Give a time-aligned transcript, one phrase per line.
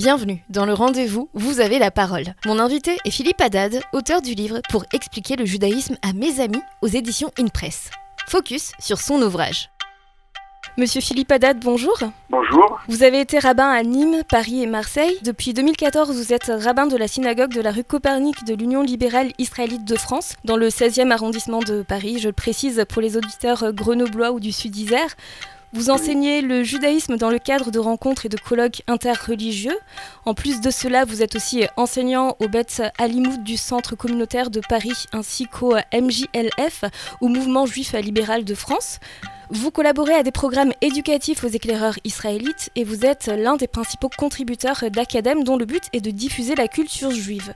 [0.00, 2.24] Bienvenue dans le rendez-vous Vous avez la parole.
[2.46, 6.62] Mon invité est Philippe Haddad, auteur du livre Pour expliquer le judaïsme à mes amis
[6.80, 7.90] aux éditions InPress.
[8.26, 9.68] Focus sur son ouvrage.
[10.78, 11.98] Monsieur Philippe Haddad, bonjour.
[12.30, 12.80] Bonjour.
[12.88, 15.18] Vous avez été rabbin à Nîmes, Paris et Marseille.
[15.22, 19.32] Depuis 2014, vous êtes rabbin de la synagogue de la rue Copernic de l'Union libérale
[19.36, 22.20] israélite de France, dans le 16e arrondissement de Paris.
[22.20, 25.14] Je le précise pour les auditeurs grenoblois ou du Sud-Isère.
[25.72, 29.78] Vous enseignez le judaïsme dans le cadre de rencontres et de colloques interreligieux.
[30.24, 32.66] En plus de cela, vous êtes aussi enseignant au Bet
[32.98, 36.84] Alimoud du Centre communautaire de Paris ainsi qu'au MJLF,
[37.20, 38.98] au Mouvement juif libéral de France.
[39.52, 44.10] Vous collaborez à des programmes éducatifs aux éclaireurs israélites et vous êtes l'un des principaux
[44.16, 47.54] contributeurs d'Academ dont le but est de diffuser la culture juive.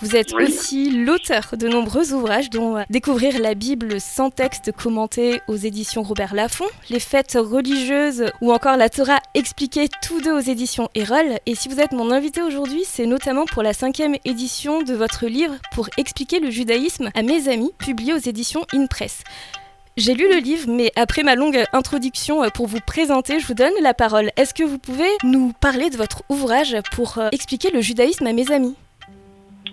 [0.00, 5.40] Vous êtes aussi l'auteur de nombreux ouvrages dont euh, Découvrir la Bible sans texte commenté
[5.48, 10.38] aux éditions Robert Laffont, Les fêtes religieuses ou encore La Torah expliquée tous deux aux
[10.38, 11.40] éditions Erol.
[11.46, 15.26] Et si vous êtes mon invité aujourd'hui, c'est notamment pour la cinquième édition de votre
[15.26, 19.24] livre Pour expliquer le judaïsme à mes amis, publié aux éditions InPress.
[19.96, 23.54] J'ai lu le livre, mais après ma longue introduction euh, pour vous présenter, je vous
[23.54, 24.30] donne la parole.
[24.36, 28.32] Est-ce que vous pouvez nous parler de votre ouvrage pour euh, expliquer le judaïsme à
[28.32, 28.76] mes amis?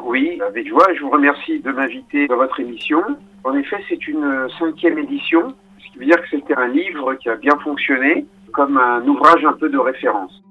[0.04, 0.86] Oui, avec joie.
[0.94, 3.02] Je vous remercie de m'inviter dans votre émission.
[3.44, 7.30] En effet, c'est une cinquième édition, ce qui veut dire que c'était un livre qui
[7.30, 10.42] a bien fonctionné comme un ouvrage un peu de référence.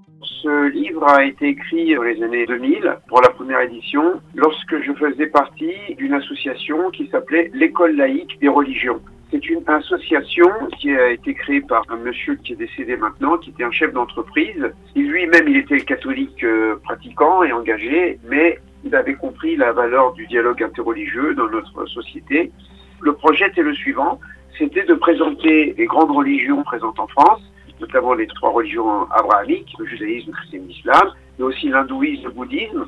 [0.43, 4.93] Ce livre a été écrit dans les années 2000 pour la première édition lorsque je
[4.93, 9.01] faisais partie d'une association qui s'appelait l'École laïque des religions.
[9.31, 13.51] C'est une association qui a été créée par un monsieur qui est décédé maintenant, qui
[13.51, 14.71] était un chef d'entreprise.
[14.95, 20.27] Lui-même, il était catholique euh, pratiquant et engagé, mais il avait compris la valeur du
[20.27, 22.53] dialogue interreligieux dans notre société.
[23.01, 24.21] Le projet était le suivant,
[24.59, 27.41] c'était de présenter les grandes religions présentes en France,
[27.81, 32.87] notamment les trois religions abrahamiques, le judaïsme, le christianisme, l'islam, mais aussi l'hindouisme, le bouddhisme.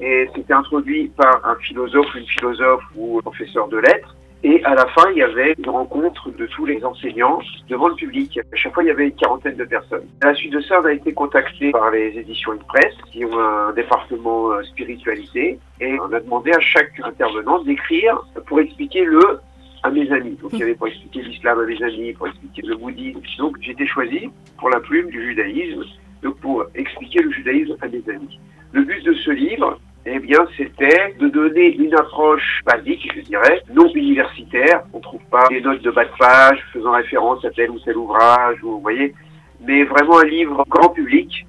[0.00, 4.16] Et c'était introduit par un philosophe, une philosophe ou un professeur de lettres.
[4.46, 7.40] Et à la fin, il y avait une rencontre de tous les enseignants
[7.70, 8.38] devant le public.
[8.52, 10.04] À chaque fois, il y avait une quarantaine de personnes.
[10.22, 13.38] À la suite de ça, on a été contacté par les éditions Presse, qui ont
[13.38, 19.40] un département euh, spiritualité, et on a demandé à chaque intervenant d'écrire pour expliquer le
[19.82, 20.36] à mes amis.
[20.42, 23.20] Donc il y avait pour expliquer l'islam à mes amis, pour expliquer le bouddhisme.
[23.38, 25.84] Donc j'ai été choisi pour la plume du judaïsme,
[26.22, 28.38] donc pour expliquer le judaïsme à mes amis.
[28.72, 33.62] Le but de ce livre, eh bien, c'était de donner une approche basique, je dirais,
[33.72, 34.82] non universitaire.
[34.92, 37.96] On trouve pas des notes de bas de page faisant référence à tel ou tel
[37.96, 39.14] ouvrage, ou, vous voyez,
[39.60, 41.46] mais vraiment un livre grand public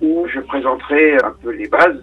[0.00, 2.02] où je présenterai un peu les bases.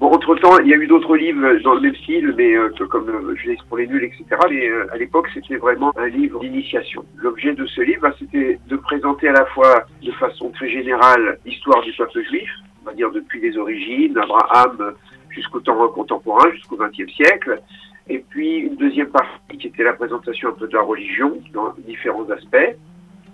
[0.00, 3.08] Bon, entre-temps, il y a eu d'autres livres dans le même style, mais euh, comme
[3.08, 4.24] euh, Je laisse pour les nuls, etc.
[4.50, 7.04] Mais euh, à l'époque, c'était vraiment un livre d'initiation.
[7.16, 11.38] L'objet de ce livre, bah, c'était de présenter à la fois de façon très générale
[11.46, 12.50] l'histoire du peuple juif,
[12.82, 14.94] on va dire depuis les origines, Abraham
[15.36, 17.60] jusqu'au temps contemporain, jusqu'au XXe siècle.
[18.08, 21.74] Et puis une deuxième partie qui était la présentation un peu de la religion dans
[21.86, 22.76] différents aspects,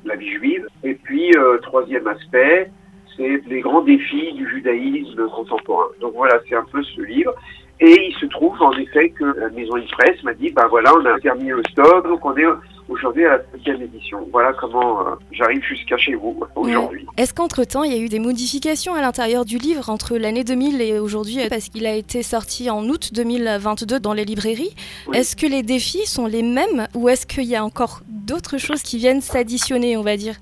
[0.05, 0.67] la vie juive.
[0.83, 2.71] Et puis euh, troisième aspect,
[3.17, 5.89] c'est les grands défis du judaïsme contemporain.
[6.01, 7.35] Donc voilà, c'est un peu ce livre.
[7.81, 10.93] Et il se trouve en effet que la maison de presse m'a dit, ben voilà,
[10.97, 12.47] on a terminé le stock, donc on est
[12.93, 14.29] aujourd'hui à la cinquième édition.
[14.31, 17.07] Voilà comment euh, j'arrive jusqu'à chez vous aujourd'hui.
[17.17, 20.81] Est-ce qu'entre-temps, il y a eu des modifications à l'intérieur du livre entre l'année 2000
[20.81, 24.75] et aujourd'hui, parce qu'il a été sorti en août 2022 dans les librairies?
[25.13, 28.83] Est-ce que les défis sont les mêmes ou est-ce qu'il y a encore d'autres choses
[28.83, 30.37] qui viennent s'additionner, on va dire?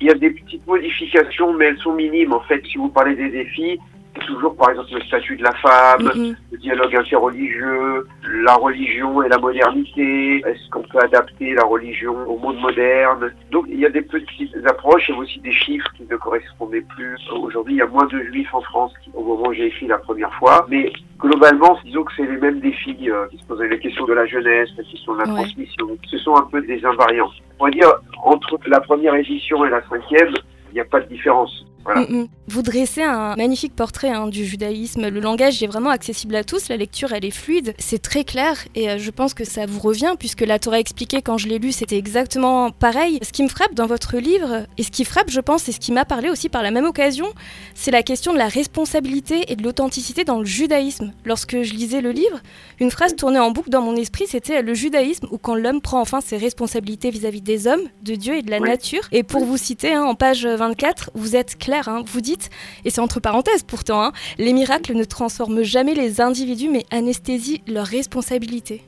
[0.00, 2.32] Il y a des petites modifications, mais elles sont minimes.
[2.32, 3.78] En fait, si vous parlez des défis,
[4.26, 6.36] toujours par exemple le statut de la femme, mm-hmm.
[6.52, 8.06] le dialogue interreligieux,
[8.44, 13.32] la religion et la modernité, est-ce qu'on peut adapter la religion au monde moderne?
[13.50, 16.16] Donc il y a des petites approches, il y a aussi des chiffres qui ne
[16.16, 17.16] correspondaient plus.
[17.32, 19.98] Aujourd'hui il y a moins de juifs en France au moment où j'ai écrit la
[19.98, 23.78] première fois, mais globalement disons que c'est les mêmes défis euh, qui se posaient, les
[23.78, 27.30] questions de la jeunesse, les questions de la transmission, ce sont un peu des invariants.
[27.58, 27.92] On va dire
[28.24, 30.32] entre la première édition et la cinquième,
[30.70, 31.66] il n'y a pas de différence.
[31.86, 32.28] Mm, mm.
[32.48, 35.08] Vous dressez un magnifique portrait hein, du judaïsme.
[35.08, 38.56] Le langage est vraiment accessible à tous, la lecture elle est fluide, c'est très clair
[38.74, 41.58] et euh, je pense que ça vous revient puisque la Torah expliquée quand je l'ai
[41.58, 43.18] lu c'était exactement pareil.
[43.22, 45.80] Ce qui me frappe dans votre livre et ce qui frappe je pense et ce
[45.80, 47.26] qui m'a parlé aussi par la même occasion,
[47.74, 51.12] c'est la question de la responsabilité et de l'authenticité dans le judaïsme.
[51.24, 52.40] Lorsque je lisais le livre,
[52.80, 56.00] une phrase tournait en boucle dans mon esprit c'était le judaïsme où quand l'homme prend
[56.00, 59.02] enfin ses responsabilités vis-à-vis des hommes, de Dieu et de la nature.
[59.12, 62.02] Et pour vous citer hein, en page 24, vous êtes clair Hein.
[62.06, 62.50] Vous dites,
[62.84, 67.62] et c'est entre parenthèses pourtant, hein, les miracles ne transforment jamais les individus mais anesthésient
[67.66, 68.82] leur responsabilité.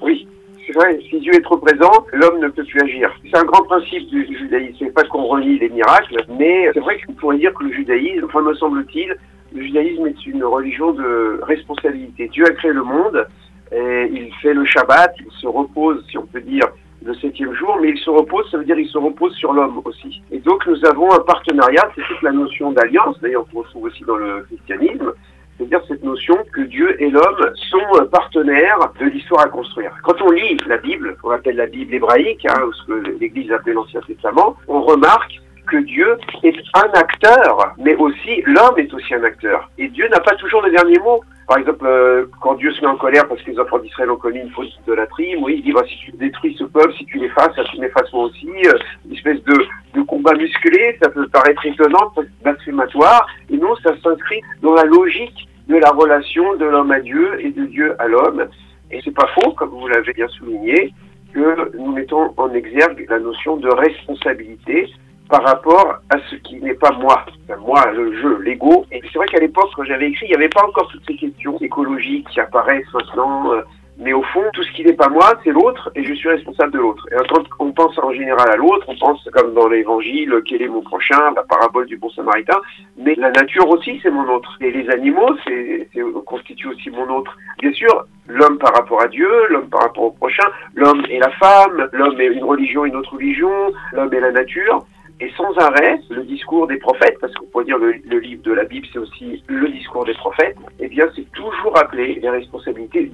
[0.00, 0.28] Oui,
[0.66, 3.10] c'est vrai, si Dieu est trop présent, l'homme ne peut plus agir.
[3.24, 4.76] C'est un grand principe du judaïsme.
[4.78, 8.24] C'est pas qu'on renie les miracles, mais c'est vrai qu'on pourrait dire que le judaïsme,
[8.26, 9.16] enfin me semble-t-il,
[9.52, 12.28] le judaïsme est une religion de responsabilité.
[12.28, 13.26] Dieu a créé le monde,
[13.72, 16.66] et il fait le Shabbat, il se repose, si on peut dire,
[17.04, 19.80] le septième jour, mais il se repose, ça veut dire il se repose sur l'homme
[19.84, 20.22] aussi.
[20.30, 24.02] Et donc nous avons un partenariat, c'est toute la notion d'alliance, d'ailleurs on retrouve aussi
[24.04, 25.12] dans le christianisme,
[25.56, 29.92] c'est-à-dire cette notion que Dieu et l'homme sont partenaires de l'histoire à construire.
[30.02, 33.52] Quand on lit la Bible, on appelle la Bible hébraïque, hein, ou ce que l'Église
[33.52, 39.14] appelle l'Ancien Testament, on remarque que Dieu est un acteur, mais aussi l'homme est aussi
[39.14, 39.68] un acteur.
[39.78, 41.22] Et Dieu n'a pas toujours le dernier mot.
[41.46, 44.16] Par exemple, euh, quand Dieu se met en colère parce que les enfants d'Israël ont
[44.16, 47.18] commis une faute d'idolâtrie, oui, il dit bah, si tu détruis ce peuple, si tu
[47.18, 48.48] l'effaces, tu m'effaces moi aussi.
[48.66, 48.72] Euh,
[49.06, 49.64] une espèce de,
[49.94, 52.12] de combat musclé, ça peut paraître étonnant,
[52.42, 57.38] blasphématoire, et non, ça s'inscrit dans la logique de la relation de l'homme à Dieu
[57.40, 58.46] et de Dieu à l'homme.
[58.90, 60.92] Et c'est pas faux, comme vous l'avez bien souligné,
[61.32, 64.90] que nous mettons en exergue la notion de responsabilité
[65.28, 67.24] par rapport à ce qui n'est pas moi.
[67.60, 68.86] moi, le jeu, l'ego.
[68.92, 71.16] Et c'est vrai qu'à l'époque, quand j'avais écrit, il n'y avait pas encore toutes ces
[71.16, 73.52] questions écologiques qui apparaissent maintenant.
[73.52, 73.62] Euh,
[73.98, 76.72] mais au fond, tout ce qui n'est pas moi, c'est l'autre, et je suis responsable
[76.72, 77.06] de l'autre.
[77.10, 80.68] Et quand on pense en général à l'autre, on pense comme dans l'évangile, quel est
[80.68, 82.60] mon prochain, la parabole du bon samaritain,
[82.98, 84.54] mais la nature aussi, c'est mon autre.
[84.60, 85.88] Et les animaux, c'est,
[86.26, 87.34] constituent aussi mon autre.
[87.58, 91.30] Bien sûr, l'homme par rapport à Dieu, l'homme par rapport au prochain, l'homme et la
[91.30, 94.84] femme, l'homme et une religion, une autre religion, l'homme et la nature
[95.20, 98.52] et sans arrêt le discours des prophètes, parce qu'on pourrait dire le, le livre de
[98.52, 103.10] la Bible, c'est aussi le discours des prophètes, eh bien c'est toujours appelé les responsabilités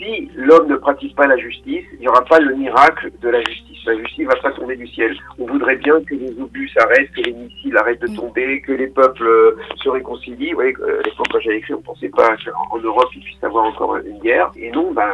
[0.00, 3.40] si l'homme ne pratique pas la justice, il n'y aura pas le miracle de la
[3.42, 3.78] justice.
[3.86, 5.14] La justice va pas tomber du ciel.
[5.38, 8.16] On voudrait bien que les obus s'arrêtent, que les missiles arrêtent de mm.
[8.16, 10.50] tomber, que les peuples euh, se réconcilient.
[10.50, 13.64] Vous voyez, euh, l'époque quand j'avais écrit, on pensait pas qu'en Europe il puisse avoir
[13.64, 14.50] encore une guerre.
[14.56, 15.10] Et non, ben,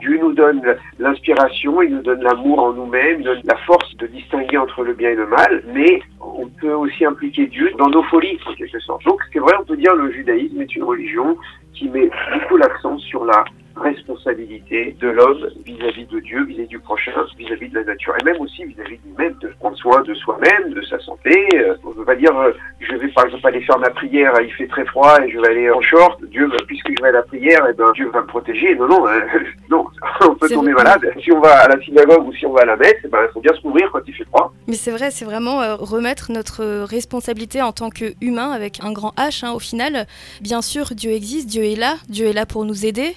[0.00, 0.62] Dieu nous donne
[0.98, 4.94] l'inspiration, il nous donne l'amour en nous-mêmes, il donne la force de distinguer entre le
[4.94, 8.78] bien et le mal, mais on peut aussi impliquer Dieu dans nos folies, en quelque
[8.80, 9.04] sorte.
[9.04, 11.36] Donc, c'est vrai, on peut dire que le judaïsme est une religion
[11.74, 13.44] qui met beaucoup l'accent sur la
[13.80, 18.40] responsabilité de l'homme vis-à-vis de Dieu, vis-à-vis du prochain, vis-à-vis de la nature, et même
[18.40, 21.48] aussi vis-à-vis de lui-même, de prendre soin de soi-même, de sa santé.
[21.54, 24.32] Euh, on ne veut pas dire, euh, je vais par exemple aller faire ma prière,
[24.40, 27.12] il fait très froid et je vais aller en short, Dieu, puisque je vais à
[27.12, 28.74] la prière, et eh ben, Dieu va me protéger.
[28.76, 29.20] Non, non, euh,
[29.70, 29.86] non,
[30.20, 31.10] on peut tomber malade.
[31.22, 33.18] Si on va à la synagogue ou si on va à la messe, eh ben,
[33.28, 34.52] il faut bien se couvrir quand il fait froid.
[34.68, 39.44] Mais c'est vrai, c'est vraiment remettre notre responsabilité en tant qu'humain avec un grand H
[39.44, 40.06] hein, au final.
[40.40, 43.14] Bien sûr, Dieu existe, Dieu est là, Dieu est là pour nous aider.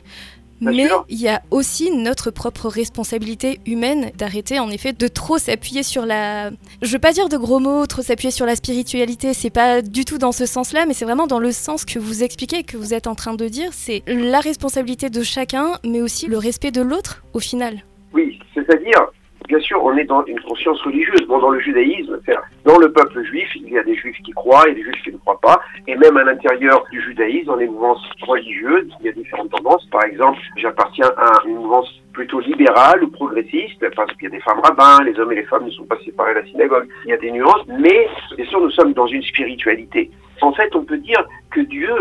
[0.71, 5.83] Mais il y a aussi notre propre responsabilité humaine d'arrêter en effet de trop s'appuyer
[5.83, 6.51] sur la.
[6.81, 9.33] Je veux pas dire de gros mots, trop s'appuyer sur la spiritualité.
[9.33, 12.23] C'est pas du tout dans ce sens-là, mais c'est vraiment dans le sens que vous
[12.23, 13.69] expliquez, que vous êtes en train de dire.
[13.71, 17.83] C'est la responsabilité de chacun, mais aussi le respect de l'autre au final.
[18.13, 19.11] Oui, c'est-à-dire
[19.47, 21.25] bien sûr, on est dans une conscience religieuse.
[21.27, 22.19] Bon, dans le judaïsme,
[22.65, 25.11] dans le peuple juif, il y a des juifs qui croient et des juifs qui
[25.11, 25.61] ne croient pas.
[25.87, 29.85] Et même à l'intérieur du judaïsme, dans les mouvances religieuses, il y a différentes tendances.
[29.91, 34.41] Par exemple, j'appartiens à une mouvance plutôt libérale ou progressiste, parce qu'il y a des
[34.41, 36.87] femmes rabbins, les hommes et les femmes ne sont pas séparés à la synagogue.
[37.05, 40.11] Il y a des nuances, mais bien sûr, nous sommes dans une spiritualité.
[40.41, 41.93] En fait, on peut dire que Dieu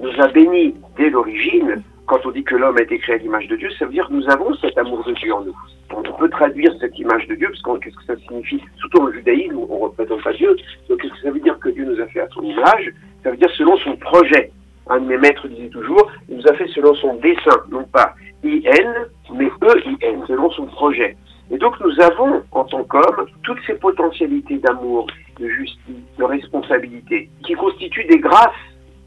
[0.00, 3.48] nous a bénis dès l'origine quand on dit que l'homme a été créé à l'image
[3.48, 5.56] de Dieu, ça veut dire que nous avons cet amour de Dieu en nous.
[5.94, 8.60] On peut traduire cette image de Dieu, parce qu'est-ce que ça signifie?
[8.78, 10.56] Surtout en judaïsme, on ne représente pas Dieu.
[10.88, 12.92] Donc qu'est-ce que ça veut dire que Dieu nous a fait à son image?
[13.22, 14.50] Ça veut dire selon son projet.
[14.88, 18.14] Un de mes maîtres disait toujours, il nous a fait selon son dessin, non pas
[18.42, 21.16] I-N, mais E-I-N, selon son projet.
[21.50, 25.06] Et donc nous avons, en tant qu'hommes, toutes ces potentialités d'amour,
[25.38, 28.50] de justice, de responsabilité, qui constituent des grâces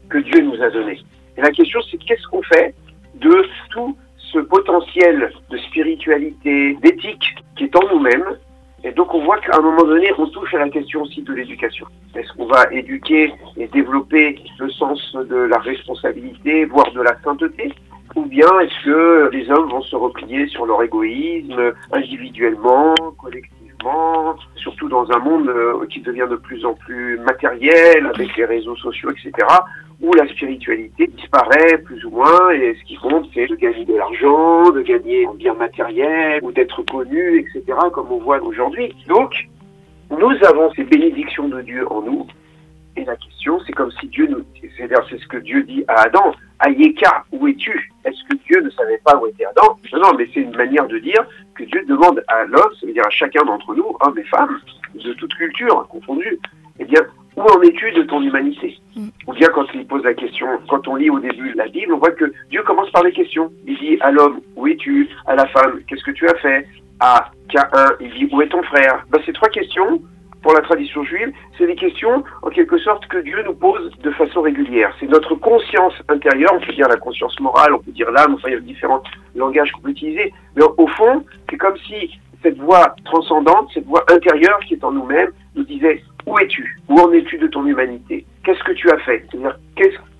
[0.08, 0.98] que Dieu nous a données.
[1.36, 2.74] Et la question, c'est qu'est-ce qu'on fait
[6.82, 8.36] d'éthique qui est en nous-mêmes.
[8.84, 11.32] Et donc on voit qu'à un moment donné, on touche à la question aussi de
[11.32, 11.86] l'éducation.
[12.14, 17.72] Est-ce qu'on va éduquer et développer le sens de la responsabilité, voire de la sainteté?
[18.14, 24.88] Ou bien est-ce que les hommes vont se replier sur leur égoïsme individuellement, collectivement, surtout
[24.88, 29.10] dans un monde euh, qui devient de plus en plus matériel avec les réseaux sociaux,
[29.10, 29.46] etc
[30.00, 33.94] où la spiritualité disparaît plus ou moins et ce qui compte c'est de gagner de
[33.94, 37.78] l'argent, de gagner en bien matériel ou d'être connu, etc.
[37.92, 38.94] comme on voit aujourd'hui.
[39.06, 39.34] Donc,
[40.10, 42.26] nous avons ces bénédictions de Dieu en nous
[42.96, 44.42] et la question c'est comme si Dieu nous...
[44.80, 47.92] C'est ce que Dieu dit à Adam, Ayeka, où es-tu?
[48.04, 49.76] Est-ce que Dieu ne savait pas où était Adam?
[49.92, 53.10] Non, non, mais c'est une manière de dire que Dieu demande à l'homme, c'est-à-dire à
[53.10, 54.58] chacun d'entre nous, hommes et femmes,
[54.94, 56.38] de toute culture confondue,
[56.78, 57.00] eh bien,
[57.38, 58.76] où en es-tu de ton humanité.
[58.96, 59.08] Mm.
[59.26, 61.98] Ou bien quand il pose la question, quand on lit au début la Bible, on
[61.98, 63.52] voit que Dieu commence par les questions.
[63.66, 65.08] Il dit à l'homme, où es-tu?
[65.26, 66.66] À la femme, qu'est-ce que tu as fait?
[67.00, 69.04] À K1, il dit, où est ton frère?
[69.10, 70.02] Ben, Ces trois questions,
[70.42, 74.10] pour la tradition juive, c'est des questions en quelque sorte que Dieu nous pose de
[74.12, 74.92] façon régulière.
[74.98, 78.48] C'est notre conscience intérieure, on peut dire la conscience morale, on peut dire l'âme, enfin
[78.48, 79.02] il y a différents
[79.34, 84.04] langages qu'on peut utiliser, mais au fond, c'est comme si cette voix transcendante, cette voix
[84.10, 86.78] intérieure qui est en nous-mêmes, nous disait où es-tu?
[86.88, 88.26] Où en es-tu de ton humanité?
[88.44, 89.24] Qu'est-ce que tu as fait?
[89.30, 89.56] C'est-à-dire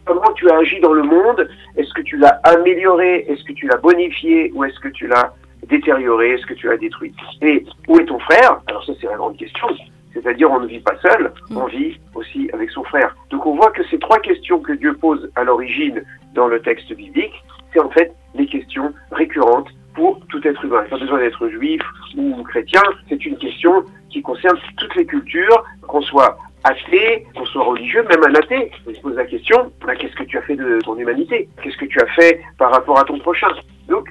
[0.04, 1.48] comment tu as agi dans le monde?
[1.76, 3.26] Est-ce que tu l'as amélioré?
[3.28, 4.50] Est-ce que tu l'as bonifié?
[4.54, 5.34] Ou est-ce que tu l'as
[5.68, 6.32] détérioré?
[6.32, 7.14] Est-ce que tu l'as détruit?
[7.42, 8.60] Et où est ton frère?
[8.66, 9.68] Alors ça c'est la grande question.
[10.14, 11.70] C'est-à-dire on ne vit pas seul, on mm.
[11.70, 13.14] vit aussi avec son frère.
[13.30, 16.02] Donc on voit que ces trois questions que Dieu pose à l'origine
[16.34, 17.34] dans le texte biblique,
[17.72, 20.84] c'est en fait les questions récurrentes pour tout être humain.
[20.88, 21.82] Pas besoin d'être juif
[22.16, 27.64] ou chrétien, c'est une question qui concerne toutes les cultures, qu'on soit athée, qu'on soit
[27.64, 28.70] religieux, même un athée.
[28.86, 31.48] On se pose la question, bah, qu'est-ce que tu as fait de ton humanité?
[31.62, 33.48] Qu'est-ce que tu as fait par rapport à ton prochain?
[33.88, 34.08] Donc,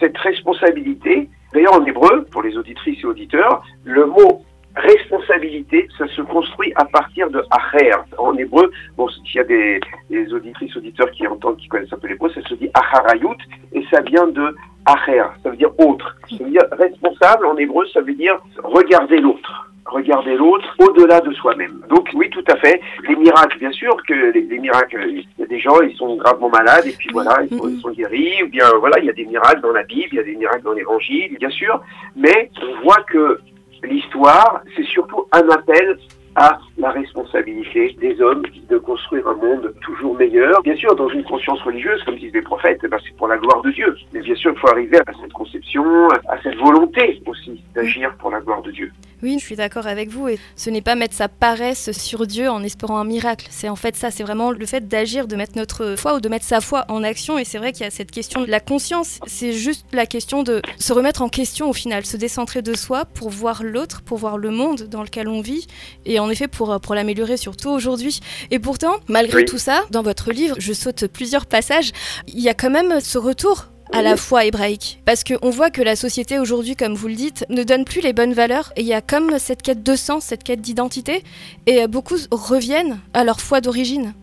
[0.00, 4.42] cette responsabilité, d'ailleurs en hébreu, pour les auditrices et auditeurs, le mot
[4.76, 7.90] responsabilité, ça se construit à partir de acher.
[8.18, 11.98] En hébreu, bon, s'il y a des, des, auditrices, auditeurs qui entendent, qui connaissent un
[11.98, 13.36] peu l'hébreu, ça se dit acharayut,
[13.72, 14.54] et ça vient de
[14.86, 16.16] acher, ça veut dire autre.
[16.30, 21.32] Ça veut dire responsable, en hébreu, ça veut dire regarder l'autre regarder l'autre au-delà de
[21.32, 21.80] soi-même.
[21.88, 22.80] Donc oui, tout à fait.
[23.08, 26.48] Les miracles, bien sûr que les, miracles, il y a des gens, ils sont gravement
[26.48, 28.42] malades et puis voilà, ils sont, ils sont, guéris.
[28.44, 30.36] Ou bien voilà, il y a des miracles dans la Bible, il y a des
[30.36, 31.80] miracles dans l'Évangile, bien sûr.
[32.16, 33.40] Mais on voit que
[33.84, 35.98] l'histoire, c'est surtout un appel
[36.36, 40.62] à la responsabilité des hommes de construire un monde toujours meilleur.
[40.62, 43.36] Bien sûr, dans une conscience religieuse, comme disent les prophètes, eh ben, c'est pour la
[43.36, 43.96] gloire de Dieu.
[44.12, 45.84] Mais bien sûr, il faut arriver à cette conception,
[46.28, 48.92] à cette volonté aussi d'agir pour la gloire de Dieu.
[49.22, 50.28] Oui, je suis d'accord avec vous.
[50.28, 53.46] Et ce n'est pas mettre sa paresse sur Dieu en espérant un miracle.
[53.50, 54.10] C'est en fait ça.
[54.10, 57.02] C'est vraiment le fait d'agir, de mettre notre foi ou de mettre sa foi en
[57.02, 57.38] action.
[57.38, 59.18] Et c'est vrai qu'il y a cette question de la conscience.
[59.26, 63.04] C'est juste la question de se remettre en question au final, se décentrer de soi
[63.04, 65.66] pour voir l'autre, pour voir le monde dans lequel on vit.
[66.06, 68.20] Et en effet, pour, pour l'améliorer surtout aujourd'hui.
[68.50, 71.92] Et pourtant, malgré tout ça, dans votre livre, je saute plusieurs passages,
[72.26, 75.00] il y a quand même ce retour à la foi hébraïque.
[75.04, 78.12] Parce qu'on voit que la société aujourd'hui, comme vous le dites, ne donne plus les
[78.12, 78.72] bonnes valeurs.
[78.76, 81.22] Et il y a comme cette quête de sens, cette quête d'identité.
[81.66, 84.14] Et beaucoup reviennent à leur foi d'origine.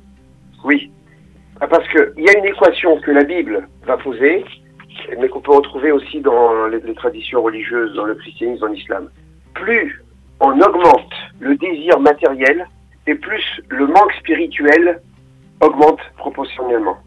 [0.63, 0.91] Oui.
[1.59, 4.45] Ah, parce qu'il y a une équation que la Bible va poser,
[5.19, 9.09] mais qu'on peut retrouver aussi dans les, les traditions religieuses, dans le christianisme, dans l'islam.
[9.53, 10.03] Plus
[10.39, 12.67] on augmente le désir matériel,
[13.07, 15.01] et plus le manque spirituel
[15.62, 16.97] augmente proportionnellement.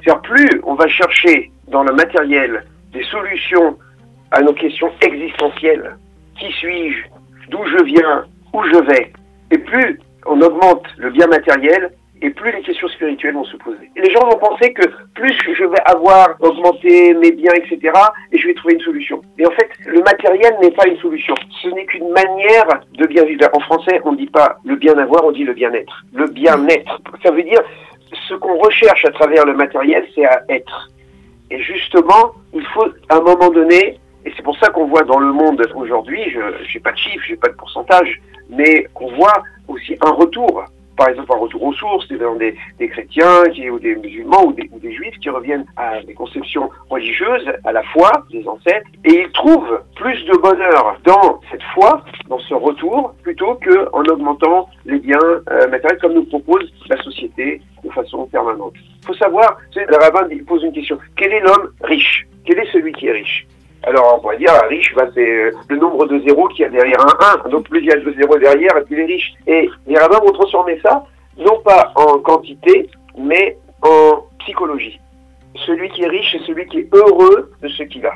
[0.00, 3.78] C'est-à-dire plus on va chercher dans le matériel des solutions
[4.30, 5.96] à nos questions existentielles,
[6.38, 7.04] qui suis-je,
[7.50, 9.12] d'où je viens, où je vais,
[9.50, 11.92] et plus on augmente le bien matériel,
[12.22, 13.90] et plus les questions spirituelles vont se poser.
[13.94, 14.82] Les gens vont penser que
[15.14, 17.92] plus je vais avoir augmenté mes biens, etc.,
[18.32, 19.20] et je vais trouver une solution.
[19.38, 21.34] Et en fait, le matériel n'est pas une solution.
[21.62, 23.48] Ce n'est qu'une manière de bien vivre.
[23.52, 26.04] En français, on ne dit pas le bien avoir, on dit le bien-être.
[26.14, 27.00] Le bien-être.
[27.22, 27.60] Ça veut dire
[28.28, 30.90] ce qu'on recherche à travers le matériel, c'est à être.
[31.50, 35.18] Et justement, il faut à un moment donné, et c'est pour ça qu'on voit dans
[35.18, 39.42] le monde aujourd'hui, je n'ai pas de chiffres, j'ai pas de pourcentage, mais qu'on voit
[39.68, 40.64] aussi un retour
[40.96, 44.68] par exemple un retour aux sources, des, des chrétiens qui, ou des musulmans ou des,
[44.68, 49.30] des, juifs qui reviennent à des conceptions religieuses, à la foi des ancêtres, et ils
[49.32, 55.18] trouvent plus de bonheur dans cette foi, dans ce retour, plutôt qu'en augmentant les biens
[55.50, 58.74] euh, matériels comme nous propose la société de façon permanente.
[59.02, 62.26] Il faut savoir, le rabbin pose une question, quel est l'homme riche?
[62.44, 63.46] Quel est celui qui est riche?
[63.86, 66.68] Alors, on pourrait dire, riche, bah, c'est euh, le nombre de zéros qu'il y a
[66.70, 67.48] derrière un 1.
[67.50, 69.34] Donc, plus il y a de zéros derrière, plus il est riche.
[69.46, 71.04] Et les rabbins vont transformer ça,
[71.38, 74.98] non pas en quantité, mais en psychologie.
[75.64, 78.14] Celui qui est riche, c'est celui qui est heureux de ce qu'il a.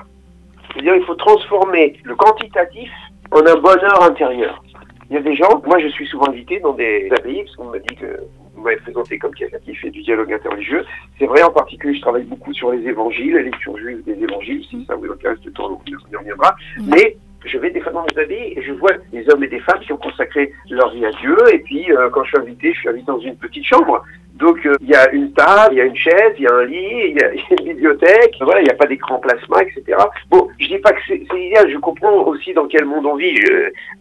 [0.72, 2.90] C'est-à-dire, il faut transformer le quantitatif
[3.30, 4.60] en un bonheur intérieur.
[5.08, 7.64] Il y a des gens, moi je suis souvent invité dans des abbayes, parce qu'on
[7.70, 8.20] me dit que
[8.54, 10.84] vous m'avez présenté comme quelqu'un qui fait du dialogue interreligieux.
[11.18, 14.64] C'est vrai, en particulier, je travaille beaucoup sur les évangiles, la lecture juive des évangiles,
[14.68, 16.54] si ça vous intéresse de temps, on y reviendra.
[16.86, 19.60] Mais je vais des fois dans les abbayes et je vois des hommes et des
[19.60, 21.36] femmes qui ont consacré leur vie à Dieu.
[21.52, 24.02] Et puis, euh, quand je suis invité, je suis invité dans une petite chambre.
[24.34, 26.54] Donc, euh, il y a une table, il y a une chaise, il y a
[26.54, 28.36] un lit, il y, a une bibliothèque.
[28.40, 29.98] Voilà, il n'y a pas d'écran plasma, etc.
[30.30, 31.70] Bon, je dis pas que c'est idéal.
[31.70, 33.34] Je comprends aussi dans quel monde on vit.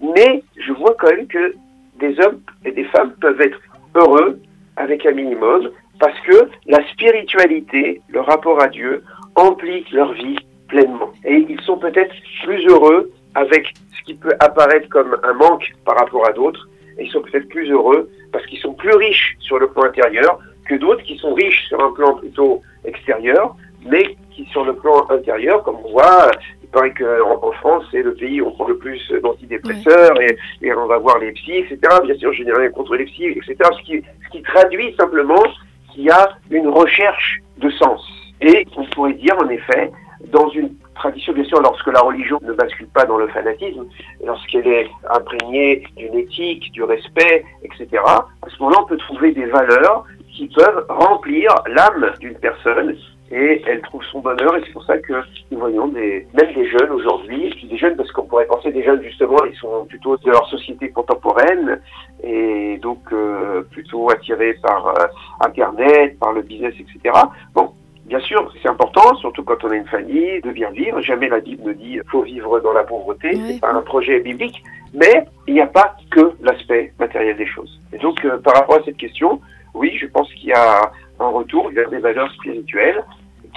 [0.02, 1.54] mais je vois quand même que
[2.00, 3.60] des hommes et des femmes peuvent être
[3.96, 4.40] heureux
[4.76, 5.70] avec un minimum,
[6.00, 9.04] parce que la spiritualité, le rapport à Dieu,
[9.36, 11.12] implique leur vie pleinement.
[11.26, 15.98] Et ils sont peut-être plus heureux avec ce qui peut apparaître comme un manque par
[15.98, 16.68] rapport à d'autres,
[16.98, 20.40] et ils sont peut-être plus heureux parce qu'ils sont plus riches sur le plan intérieur
[20.68, 23.56] que d'autres qui sont riches sur un plan plutôt extérieur,
[23.90, 26.32] mais qui sur le plan intérieur, comme on voit,
[26.64, 30.38] il paraît qu'en en France, c'est le pays où on prend le plus d'antidépresseurs et,
[30.62, 31.80] et, on va voir les psys, etc.
[32.04, 33.56] Bien sûr, je n'ai rien contre les psys, etc.
[33.78, 35.44] Ce qui, ce qui traduit simplement
[35.92, 38.08] qu'il y a une recherche de sens.
[38.42, 39.92] Et on pourrait dire, en effet,
[40.32, 43.86] dans une tradition, bien sûr, lorsque la religion ne bascule pas dans le fanatisme,
[44.26, 49.46] lorsqu'elle est imprégnée d'une éthique, du respect, etc., à ce moment-là, on peut trouver des
[49.46, 52.96] valeurs qui peuvent remplir l'âme d'une personne
[53.32, 55.14] et elle trouve son bonheur et c'est pour ça que
[55.52, 59.02] nous voyons des, même des jeunes aujourd'hui, des jeunes parce qu'on pourrait penser des jeunes
[59.04, 61.80] justement, ils sont plutôt de leur société contemporaine
[62.24, 65.08] et donc euh, plutôt attirés par euh,
[65.42, 67.16] Internet, par le business, etc.
[67.54, 67.72] Bon,
[68.10, 71.00] Bien sûr, c'est important, surtout quand on a une famille, de bien vivre.
[71.00, 73.30] Jamais la Bible ne dit faut vivre dans la pauvreté.
[73.36, 74.64] C'est pas un projet biblique.
[74.96, 77.80] Mais il n'y a pas que l'aspect matériel des choses.
[77.94, 79.40] Et donc, euh, par rapport à cette question,
[79.76, 83.04] oui, je pense qu'il y a un retour vers des valeurs spirituelles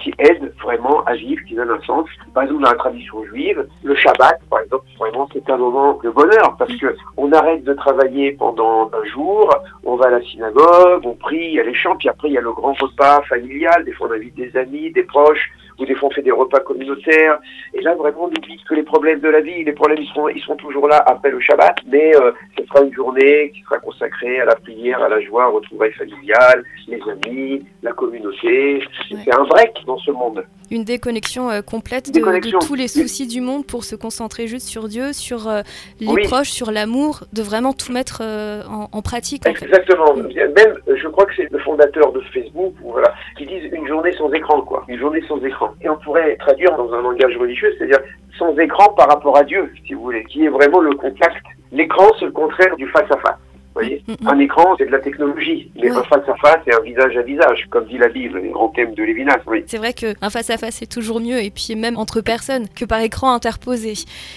[0.02, 2.08] qui aident vraiment à vivre, qui donnent un sens.
[2.34, 6.10] Par exemple, dans la tradition juive, le Shabbat, par exemple, vraiment, c'est un moment de
[6.10, 11.02] bonheur parce que on arrête de travailler pendant un jour, on va à la synagogue,
[11.04, 13.22] on prie, il y a les chants, puis après il y a le grand repas
[13.22, 15.50] familial, des fois on invite des amis, des proches,
[15.82, 17.38] ou des fois on fait des repas communautaires.
[17.74, 20.28] Et là, vraiment, on oublie que les problèmes de la vie, les problèmes, ils seront,
[20.28, 23.78] ils sont toujours là après le Shabbat, mais euh, ce sera une journée qui sera
[23.78, 28.82] consacrée à la prière, à la joie, au retrouvailles familiales, les amis, la communauté.
[29.08, 30.44] C'est un break dans ce monde.
[30.70, 32.20] Une déconnexion euh, complète de,
[32.66, 35.62] tous les soucis du monde pour se concentrer juste sur Dieu, sur euh,
[36.00, 39.44] les proches, sur l'amour, de vraiment tout mettre en, pratique.
[39.46, 40.14] Exactement.
[40.14, 44.32] Même, je crois que c'est le fondateur de Facebook, voilà, qui disent une journée sans
[44.32, 44.84] écran, quoi.
[44.88, 45.71] Une journée sans écran.
[45.80, 48.00] Et on pourrait traduire dans un langage religieux, c'est-à-dire
[48.38, 51.44] sans écran par rapport à Dieu, si vous voulez, qui est vraiment le contact.
[51.70, 53.38] L'écran, c'est le contraire du face-à-face.
[53.38, 54.28] Vous voyez mm, mm, mm.
[54.28, 57.86] Un écran, c'est de la technologie, mais un face-à-face, c'est un visage à visage, comme
[57.86, 59.38] dit la Bible, les grands thèmes de Lévinas.
[59.46, 59.64] Oui.
[59.66, 63.32] C'est vrai qu'un face-à-face, c'est toujours mieux, et puis même entre personnes, que par écran
[63.32, 63.94] interposé.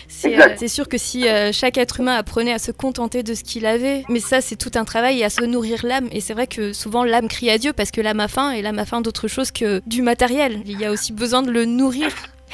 [0.08, 3.44] C'est euh, sûr que si euh, chaque être humain apprenait à se contenter de ce
[3.44, 6.08] qu'il avait, mais ça, c'est tout un travail, et à se nourrir l'âme.
[6.12, 8.62] Et c'est vrai que souvent, l'âme crie à Dieu, parce que l'âme a faim, et
[8.62, 10.60] l'âme a faim d'autre chose que du matériel.
[10.66, 12.10] Il y a aussi besoin de le nourrir.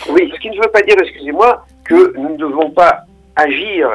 [0.10, 3.90] Oui, ce qui ne veut pas dire, excusez-moi, que nous ne devons pas agir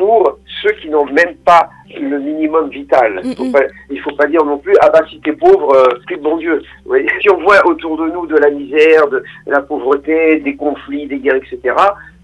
[0.00, 3.20] pour ceux qui n'ont même pas le minimum vital.
[3.22, 3.52] Il
[3.96, 6.62] ne faut pas dire non plus, ah bah si t'es pauvre, euh, de bon Dieu.
[7.20, 11.18] Si on voit autour de nous de la misère, de la pauvreté, des conflits, des
[11.18, 11.74] guerres, etc.,